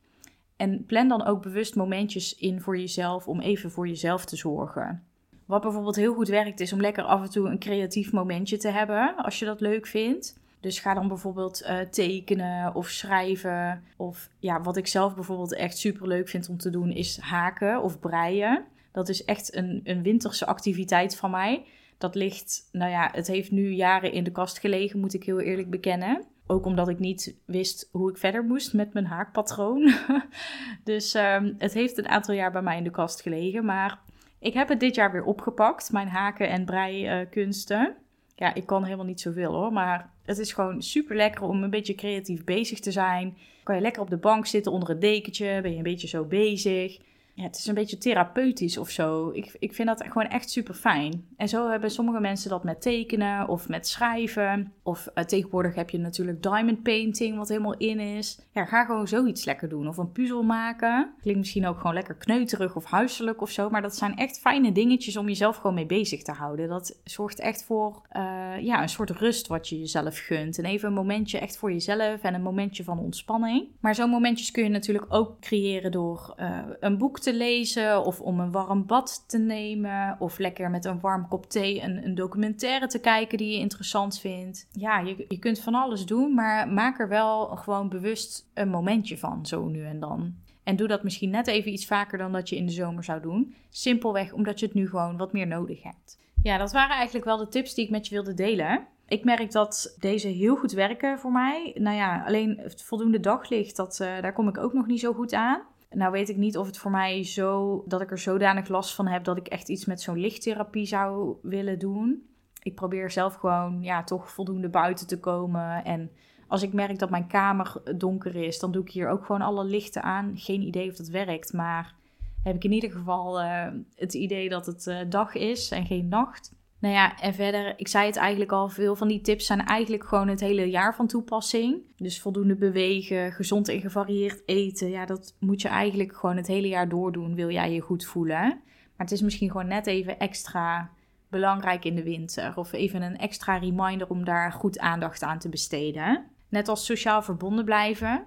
En 0.56 0.86
plan 0.86 1.08
dan 1.08 1.26
ook 1.26 1.42
bewust 1.42 1.76
momentjes 1.76 2.36
in 2.36 2.62
voor 2.62 2.78
jezelf 2.78 3.28
om 3.28 3.40
even 3.40 3.72
voor 3.72 3.88
jezelf 3.88 4.26
te 4.26 4.36
zorgen. 4.36 5.04
Wat 5.46 5.62
bijvoorbeeld 5.62 5.96
heel 5.96 6.14
goed 6.14 6.28
werkt 6.28 6.60
is 6.60 6.74
om 6.74 6.82
lekker 6.82 7.04
af 7.04 7.22
en 7.22 7.30
toe 7.30 7.50
een 7.50 7.60
creatief 7.60 8.12
momentje 8.12 8.58
te 8.58 8.70
hebben 8.70 9.16
als 9.16 9.40
je 9.40 9.46
dat 9.46 9.62
leuk 9.62 9.88
vindt. 9.88 10.40
Dus 10.60 10.80
ga 10.80 10.94
dan 10.94 11.08
bijvoorbeeld 11.08 11.62
uh, 11.62 11.80
tekenen 11.80 12.76
of 12.76 12.88
schrijven. 12.88 13.84
Of 13.98 14.30
ja, 14.40 14.62
wat 14.62 14.78
ik 14.78 14.88
zelf 14.88 15.16
bijvoorbeeld 15.16 15.56
echt 15.56 15.78
super 15.78 16.08
leuk 16.08 16.30
vind 16.30 16.50
om 16.50 16.58
te 16.58 16.70
doen, 16.70 16.92
is 16.92 17.20
haken 17.20 17.84
of 17.84 18.00
breien. 18.00 18.66
Dat 18.92 19.10
is 19.10 19.26
echt 19.26 19.56
een, 19.56 19.82
een 19.84 20.04
winterse 20.04 20.46
activiteit 20.46 21.16
van 21.16 21.32
mij. 21.32 21.66
Dat 21.98 22.16
ligt, 22.16 22.70
nou 22.72 22.92
ja, 22.92 23.10
het 23.12 23.28
heeft 23.28 23.52
nu 23.52 23.70
jaren 23.70 24.12
in 24.12 24.24
de 24.24 24.32
kast 24.32 24.60
gelegen, 24.60 25.00
moet 25.00 25.14
ik 25.14 25.24
heel 25.24 25.40
eerlijk 25.40 25.70
bekennen. 25.70 26.26
Ook 26.48 26.66
omdat 26.66 26.90
ik 26.90 27.00
niet 27.00 27.36
wist 27.46 27.90
hoe 27.92 28.10
ik 28.10 28.18
verder 28.18 28.44
moest 28.44 28.74
met 28.74 28.94
mijn 28.94 29.06
haakpatroon. 29.06 29.94
dus 30.84 31.14
um, 31.14 31.56
het 31.58 31.74
heeft 31.74 31.98
een 31.98 32.08
aantal 32.08 32.36
jaar 32.36 32.52
bij 32.52 32.62
mij 32.62 32.78
in 32.78 32.84
de 32.84 32.90
kast 32.90 33.22
gelegen. 33.22 33.66
Maar 33.66 34.00
ik 34.40 34.54
heb 34.54 34.70
het 34.70 34.80
dit 34.80 34.96
jaar 34.96 35.12
weer 35.12 35.24
opgepakt, 35.24 35.92
mijn 35.92 36.08
haken- 36.08 36.50
en 36.50 36.66
breikunsten. 36.66 37.88
Uh, 37.88 37.96
ja, 38.36 38.54
ik 38.54 38.66
kan 38.66 38.84
helemaal 38.84 39.06
niet 39.06 39.22
zoveel 39.22 39.54
hoor, 39.54 39.74
maar 39.74 40.10
het 40.30 40.38
is 40.38 40.54
gewoon 40.54 40.82
super 40.82 41.16
lekker 41.16 41.44
om 41.44 41.64
een 41.64 41.70
beetje 41.70 41.96
creatief 41.96 42.44
bezig 42.44 42.80
te 42.80 42.92
zijn. 42.92 43.38
Kan 43.64 43.76
je 43.76 43.82
lekker 43.82 44.02
op 44.02 44.10
de 44.10 44.18
bank 44.18 44.46
zitten 44.46 44.72
onder 44.72 44.90
het 44.90 45.02
dekentje, 45.02 45.60
ben 45.62 45.72
je 45.72 45.78
een 45.78 45.84
beetje 45.84 46.08
zo 46.08 46.24
bezig 46.24 46.98
het 47.42 47.58
is 47.58 47.68
een 47.68 47.74
beetje 47.74 47.98
therapeutisch 47.98 48.78
of 48.78 48.90
zo. 48.90 49.30
Ik, 49.30 49.56
ik 49.60 49.74
vind 49.74 49.88
dat 49.88 50.04
gewoon 50.04 50.28
echt 50.28 50.50
super 50.50 50.74
fijn. 50.74 51.26
En 51.38 51.50
zo 51.50 51.70
hebben 51.70 51.92
sommige 51.92 52.20
mensen 52.20 52.50
dat 52.50 52.64
met 52.64 52.82
tekenen 52.82 53.48
of 53.48 53.68
met 53.68 53.88
schrijven. 53.88 54.74
Of 54.84 55.08
uh, 55.16 55.24
tegenwoordig 55.24 55.76
heb 55.76 55.90
je 55.90 55.98
natuurlijk 55.98 56.44
diamond 56.44 56.84
painting, 56.84 57.38
wat 57.38 57.50
helemaal 57.50 57.78
in 57.78 58.00
is. 58.00 58.40
Ja, 58.52 58.66
ga 58.66 58.86
gewoon 58.86 59.08
zoiets 59.08 59.46
lekker 59.46 59.70
doen. 59.70 59.88
Of 59.88 59.98
een 59.98 60.12
puzzel 60.12 60.44
maken. 60.44 61.14
Klinkt 61.22 61.40
misschien 61.40 61.68
ook 61.68 61.78
gewoon 61.78 61.94
lekker 61.94 62.16
kneuterig 62.16 62.76
of 62.76 62.86
huiselijk 62.86 63.42
of 63.42 63.50
zo. 63.50 63.70
Maar 63.70 63.82
dat 63.82 63.96
zijn 63.96 64.16
echt 64.16 64.40
fijne 64.40 64.72
dingetjes 64.72 65.18
om 65.18 65.28
jezelf 65.28 65.56
gewoon 65.56 65.76
mee 65.76 65.86
bezig 65.86 66.24
te 66.24 66.32
houden. 66.32 66.68
Dat 66.68 67.00
zorgt 67.04 67.40
echt 67.40 67.64
voor 67.64 68.02
uh, 68.18 68.22
ja, 68.62 68.82
een 68.82 68.90
soort 68.90 69.10
rust 69.10 69.48
wat 69.48 69.70
je 69.70 69.80
jezelf 69.80 70.18
gunt. 70.18 70.58
En 70.58 70.66
even 70.66 70.88
een 70.88 70.94
momentje 70.94 71.40
echt 71.40 71.58
voor 71.58 71.72
jezelf 71.72 72.22
en 72.22 72.34
een 72.34 72.42
momentje 72.42 72.84
van 72.84 73.00
ontspanning. 73.00 73.68
Maar 73.80 73.96
zo'n 73.96 74.10
momentjes 74.10 74.52
kun 74.52 74.64
je 74.64 74.70
natuurlijk 74.70 75.06
ook 75.14 75.40
creëren 75.40 75.92
door 75.92 76.36
uh, 76.40 76.60
een 76.80 76.98
boek 76.98 77.20
te 77.20 77.29
lezen 77.34 78.06
of 78.06 78.22
om 78.22 78.40
een 78.40 78.52
warm 78.52 78.86
bad 78.86 79.24
te 79.28 79.38
nemen 79.38 80.16
of 80.20 80.38
lekker 80.38 80.70
met 80.70 80.86
een 80.86 81.00
warm 81.00 81.28
kop 81.28 81.50
thee 81.50 81.82
een, 81.82 82.06
een 82.06 82.16
documentaire 82.16 82.88
te 82.88 83.00
kijken 83.00 83.38
die 83.38 83.52
je 83.52 83.60
interessant 83.60 84.20
vindt. 84.20 84.68
Ja, 84.72 85.00
je, 85.00 85.26
je 85.28 85.40
kunt 85.40 85.60
van 85.60 85.76
alles 85.76 86.06
doen, 86.06 86.34
maar 86.34 86.70
maak 86.70 87.00
er 87.00 87.08
wel 87.08 87.46
gewoon 87.46 87.90
bewust 87.90 88.50
een 88.54 88.70
momentje 88.70 89.18
van, 89.18 89.46
zo 89.46 89.68
nu 89.68 89.84
en 89.86 90.00
dan. 90.00 90.34
En 90.64 90.76
doe 90.76 90.88
dat 90.88 91.04
misschien 91.04 91.30
net 91.30 91.48
even 91.48 91.72
iets 91.72 91.86
vaker 91.86 92.18
dan 92.18 92.32
dat 92.32 92.50
je 92.50 92.56
in 92.56 92.66
de 92.66 92.72
zomer 92.72 93.04
zou 93.04 93.22
doen. 93.22 93.56
Simpelweg 93.70 94.34
omdat 94.34 94.60
je 94.60 94.66
het 94.66 94.76
nu 94.76 94.90
gewoon 94.90 95.18
wat 95.18 95.34
meer 95.34 95.48
nodig 95.48 95.84
hebt. 95.84 96.20
Ja, 96.44 96.58
dat 96.58 96.72
waren 96.72 96.96
eigenlijk 96.96 97.26
wel 97.26 97.38
de 97.38 97.48
tips 97.48 97.74
die 97.74 97.86
ik 97.86 97.92
met 97.92 98.08
je 98.08 98.16
wilde 98.16 98.34
delen. 98.34 98.88
Ik 99.08 99.24
merk 99.24 99.52
dat 99.52 99.96
deze 100.00 100.28
heel 100.28 100.56
goed 100.56 100.72
werken 100.72 101.20
voor 101.20 101.32
mij. 101.32 101.76
Nou 101.80 101.96
ja, 101.96 102.24
alleen 102.26 102.58
het 102.58 102.84
voldoende 102.84 103.20
daglicht, 103.20 103.76
dat, 103.76 104.00
uh, 104.02 104.22
daar 104.22 104.34
kom 104.34 104.48
ik 104.48 104.58
ook 104.58 104.74
nog 104.74 104.88
niet 104.88 105.00
zo 105.00 105.14
goed 105.14 105.34
aan. 105.34 105.62
Nou 105.90 106.12
weet 106.12 106.30
ik 106.30 106.38
niet 106.38 106.58
of 106.58 106.66
het 106.66 106.78
voor 106.78 106.92
mij 106.92 107.24
zo 107.24 107.84
dat 107.88 108.02
ik 108.02 108.12
er 108.12 108.18
zodanig 108.18 108.68
last 108.68 108.96
van 108.96 109.08
heb 109.08 109.24
dat 109.24 109.38
ik 109.38 109.48
echt 109.48 109.70
iets 109.70 109.86
met 109.86 110.02
zo'n 110.02 110.20
lichttherapie 110.20 110.86
zou 110.86 111.36
willen 111.42 111.80
doen. 111.80 112.30
Ik 112.62 112.76
probeer 112.76 113.12
zelf 113.12 113.36
gewoon 113.36 113.82
ja, 113.82 114.04
toch 114.04 114.32
voldoende 114.32 114.70
buiten 114.70 115.08
te 115.08 115.20
komen. 115.20 115.84
En 115.84 116.12
als 116.48 116.62
ik 116.62 116.74
merk 116.74 117.00
dat 117.00 117.10
mijn 117.10 117.28
kamer 117.28 117.82
donker 117.98 118.36
is, 118.36 118.60
dan 118.60 118.72
doe 118.72 118.82
ik 118.82 118.92
hier 118.92 119.10
ook 119.10 119.26
gewoon 119.26 119.42
alle 119.42 119.64
lichten 119.64 120.04
aan. 120.04 120.32
Geen 120.36 120.62
idee 120.62 120.90
of 120.90 120.96
dat 120.96 121.08
werkt, 121.08 121.54
maar 121.54 121.96
heb 122.44 122.56
ik 122.56 122.64
in 122.64 122.72
ieder 122.72 122.92
geval 122.92 123.42
uh, 123.42 123.68
het 123.96 124.14
idee 124.14 124.50
dat 124.50 124.66
het 124.66 124.86
uh, 124.86 124.98
dag 125.10 125.36
is 125.36 125.72
en 125.72 125.86
geen 125.86 126.08
nacht. 126.08 126.54
Nou 126.80 126.94
ja, 126.94 127.20
en 127.20 127.34
verder, 127.34 127.74
ik 127.78 127.88
zei 127.88 128.06
het 128.06 128.16
eigenlijk 128.16 128.52
al, 128.52 128.70
veel 128.70 128.96
van 128.96 129.08
die 129.08 129.22
tips 129.22 129.46
zijn 129.46 129.66
eigenlijk 129.66 130.04
gewoon 130.04 130.28
het 130.28 130.40
hele 130.40 130.70
jaar 130.70 130.96
van 130.96 131.08
toepassing. 131.08 131.82
Dus 131.98 132.22
voldoende 132.22 132.56
bewegen, 132.56 133.32
gezond 133.32 133.68
en 133.68 133.82
gevarieerd 133.82 134.42
eten. 134.46 134.90
Ja, 134.90 135.06
dat 135.06 135.36
moet 135.40 135.62
je 135.62 135.68
eigenlijk 135.68 136.16
gewoon 136.16 136.38
het 136.38 136.48
hele 136.48 136.68
jaar 136.68 136.90
doordoen, 136.90 137.36
wil 137.36 137.50
jij 137.50 137.74
je 137.74 137.82
goed 137.82 138.06
voelen. 138.06 138.48
Maar 138.96 139.08
het 139.08 139.12
is 139.12 139.22
misschien 139.22 139.52
gewoon 139.52 139.68
net 139.68 139.88
even 139.88 140.20
extra 140.20 140.90
belangrijk 141.30 141.86
in 141.86 141.96
de 141.96 142.04
winter. 142.04 142.58
Of 142.58 142.72
even 142.72 143.02
een 143.02 143.18
extra 143.18 143.58
reminder 143.58 144.10
om 144.10 144.26
daar 144.26 144.52
goed 144.52 144.80
aandacht 144.80 145.24
aan 145.24 145.40
te 145.40 145.50
besteden. 145.50 146.26
Net 146.50 146.68
als 146.68 146.86
sociaal 146.86 147.22
verbonden 147.22 147.66
blijven. 147.66 148.24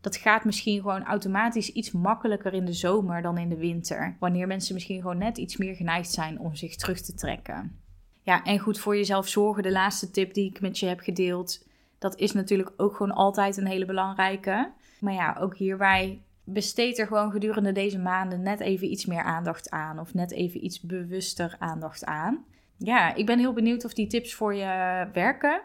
Dat 0.00 0.16
gaat 0.16 0.44
misschien 0.44 0.80
gewoon 0.80 1.04
automatisch 1.04 1.72
iets 1.72 1.90
makkelijker 1.90 2.52
in 2.52 2.64
de 2.64 2.72
zomer 2.72 3.22
dan 3.22 3.38
in 3.38 3.48
de 3.48 3.56
winter. 3.56 4.16
Wanneer 4.18 4.46
mensen 4.46 4.74
misschien 4.74 5.00
gewoon 5.00 5.18
net 5.18 5.38
iets 5.38 5.56
meer 5.56 5.74
geneigd 5.74 6.10
zijn 6.10 6.38
om 6.38 6.54
zich 6.54 6.76
terug 6.76 7.00
te 7.00 7.14
trekken. 7.14 7.79
Ja, 8.22 8.44
en 8.44 8.58
goed 8.58 8.78
voor 8.78 8.96
jezelf 8.96 9.28
zorgen, 9.28 9.62
de 9.62 9.72
laatste 9.72 10.10
tip 10.10 10.34
die 10.34 10.50
ik 10.50 10.60
met 10.60 10.78
je 10.78 10.86
heb 10.86 11.00
gedeeld, 11.00 11.64
dat 11.98 12.18
is 12.18 12.32
natuurlijk 12.32 12.72
ook 12.76 12.96
gewoon 12.96 13.16
altijd 13.16 13.56
een 13.56 13.66
hele 13.66 13.84
belangrijke. 13.84 14.72
Maar 15.00 15.12
ja, 15.12 15.36
ook 15.40 15.56
hierbij 15.56 16.22
besteed 16.44 16.98
er 16.98 17.06
gewoon 17.06 17.30
gedurende 17.30 17.72
deze 17.72 17.98
maanden 17.98 18.42
net 18.42 18.60
even 18.60 18.90
iets 18.90 19.06
meer 19.06 19.22
aandacht 19.22 19.70
aan. 19.70 19.98
Of 19.98 20.14
net 20.14 20.32
even 20.32 20.64
iets 20.64 20.80
bewuster 20.80 21.56
aandacht 21.58 22.04
aan. 22.04 22.44
Ja, 22.76 23.14
ik 23.14 23.26
ben 23.26 23.38
heel 23.38 23.52
benieuwd 23.52 23.84
of 23.84 23.94
die 23.94 24.06
tips 24.06 24.34
voor 24.34 24.54
je 24.54 25.06
werken. 25.12 25.60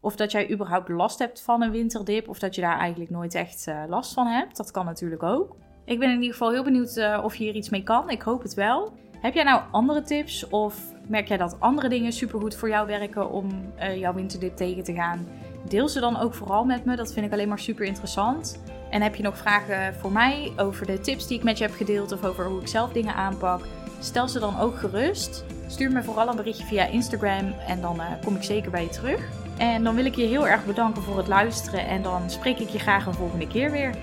Of 0.00 0.16
dat 0.16 0.32
jij 0.32 0.50
überhaupt 0.50 0.88
last 0.88 1.18
hebt 1.18 1.42
van 1.42 1.62
een 1.62 1.70
winterdip. 1.70 2.28
Of 2.28 2.38
dat 2.38 2.54
je 2.54 2.60
daar 2.60 2.78
eigenlijk 2.78 3.10
nooit 3.10 3.34
echt 3.34 3.66
uh, 3.68 3.82
last 3.88 4.12
van 4.12 4.26
hebt. 4.26 4.56
Dat 4.56 4.70
kan 4.70 4.84
natuurlijk 4.84 5.22
ook. 5.22 5.56
Ik 5.84 5.98
ben 5.98 6.08
in 6.08 6.14
ieder 6.14 6.32
geval 6.32 6.50
heel 6.50 6.64
benieuwd 6.64 6.96
uh, 6.96 7.20
of 7.24 7.36
je 7.36 7.44
hier 7.44 7.54
iets 7.54 7.68
mee 7.68 7.82
kan. 7.82 8.10
Ik 8.10 8.22
hoop 8.22 8.42
het 8.42 8.54
wel. 8.54 8.92
Heb 9.24 9.34
jij 9.34 9.44
nou 9.44 9.62
andere 9.70 10.02
tips 10.02 10.48
of 10.48 10.76
merk 11.06 11.28
jij 11.28 11.36
dat 11.36 11.56
andere 11.60 11.88
dingen 11.88 12.12
supergoed 12.12 12.56
voor 12.56 12.68
jou 12.68 12.86
werken 12.86 13.30
om 13.30 13.72
uh, 13.78 13.96
jouw 13.96 14.14
winterdip 14.14 14.56
tegen 14.56 14.84
te 14.84 14.94
gaan? 14.94 15.26
Deel 15.68 15.88
ze 15.88 16.00
dan 16.00 16.20
ook 16.20 16.34
vooral 16.34 16.64
met 16.64 16.84
me. 16.84 16.96
Dat 16.96 17.12
vind 17.12 17.26
ik 17.26 17.32
alleen 17.32 17.48
maar 17.48 17.58
super 17.58 17.84
interessant. 17.84 18.62
En 18.90 19.02
heb 19.02 19.14
je 19.14 19.22
nog 19.22 19.38
vragen 19.38 19.94
voor 19.94 20.12
mij 20.12 20.52
over 20.56 20.86
de 20.86 21.00
tips 21.00 21.26
die 21.26 21.38
ik 21.38 21.44
met 21.44 21.58
je 21.58 21.64
heb 21.64 21.74
gedeeld 21.74 22.12
of 22.12 22.24
over 22.24 22.46
hoe 22.46 22.60
ik 22.60 22.68
zelf 22.68 22.92
dingen 22.92 23.14
aanpak? 23.14 23.66
Stel 24.00 24.28
ze 24.28 24.38
dan 24.38 24.58
ook 24.58 24.76
gerust. 24.76 25.44
Stuur 25.66 25.92
me 25.92 26.02
vooral 26.02 26.28
een 26.28 26.36
berichtje 26.36 26.64
via 26.64 26.86
Instagram 26.86 27.52
en 27.66 27.80
dan 27.80 27.96
uh, 27.96 28.06
kom 28.24 28.36
ik 28.36 28.42
zeker 28.42 28.70
bij 28.70 28.82
je 28.82 28.88
terug. 28.88 29.28
En 29.58 29.84
dan 29.84 29.94
wil 29.94 30.04
ik 30.04 30.14
je 30.14 30.26
heel 30.26 30.48
erg 30.48 30.66
bedanken 30.66 31.02
voor 31.02 31.16
het 31.16 31.28
luisteren 31.28 31.86
en 31.86 32.02
dan 32.02 32.30
spreek 32.30 32.58
ik 32.58 32.68
je 32.68 32.78
graag 32.78 33.06
een 33.06 33.14
volgende 33.14 33.46
keer 33.46 33.70
weer. 33.70 33.94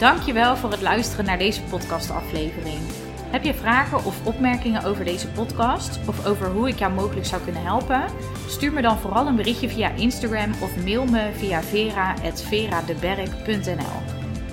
Dankjewel 0.00 0.56
voor 0.56 0.70
het 0.70 0.80
luisteren 0.80 1.24
naar 1.24 1.38
deze 1.38 1.62
podcastaflevering. 1.62 2.78
Heb 3.30 3.44
je 3.44 3.54
vragen 3.54 4.04
of 4.04 4.26
opmerkingen 4.26 4.84
over 4.84 5.04
deze 5.04 5.28
podcast 5.28 5.98
of 6.06 6.26
over 6.26 6.50
hoe 6.50 6.68
ik 6.68 6.78
jou 6.78 6.92
mogelijk 6.92 7.26
zou 7.26 7.42
kunnen 7.42 7.62
helpen? 7.62 8.04
Stuur 8.46 8.72
me 8.72 8.82
dan 8.82 8.98
vooral 8.98 9.26
een 9.26 9.36
berichtje 9.36 9.68
via 9.68 9.90
Instagram 9.90 10.52
of 10.62 10.84
mail 10.84 11.04
me 11.04 11.30
via 11.36 11.62
vera.veradeberg.nl. 11.62 14.02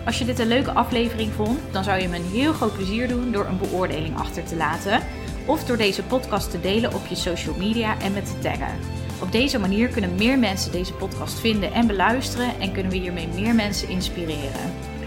Als 0.06 0.20
je 0.20 0.26
dit 0.26 0.40
een 0.40 0.48
leuke 0.48 0.72
aflevering 0.72 1.34
vond, 1.34 1.60
dan 1.72 1.84
zou 1.84 2.02
je 2.02 2.08
me 2.08 2.16
een 2.16 2.32
heel 2.32 2.54
groot 2.54 2.74
plezier 2.74 3.08
doen 3.08 3.32
door 3.32 3.46
een 3.46 3.58
beoordeling 3.58 4.18
achter 4.18 4.44
te 4.44 4.56
laten 4.56 5.02
of 5.46 5.64
door 5.64 5.78
deze 5.78 6.04
podcast 6.04 6.52
te 6.52 6.60
delen 6.60 6.94
op 6.94 7.06
je 7.06 7.16
social 7.16 7.56
media 7.56 8.00
en 8.00 8.14
met 8.14 8.26
te 8.26 8.40
taggen. 8.40 8.76
Op 9.22 9.32
deze 9.32 9.60
manier 9.60 9.88
kunnen 9.88 10.16
meer 10.16 10.40
mensen 10.40 10.72
deze 10.72 10.94
podcast 10.94 11.40
vinden 11.40 11.74
en 11.74 11.88
beluisteren 11.88 12.60
en 12.60 12.72
kunnen 12.72 12.92
we 12.92 12.98
hiermee 12.98 13.28
meer 13.28 13.56
mensen 13.56 13.90
inspireren. 13.90 14.96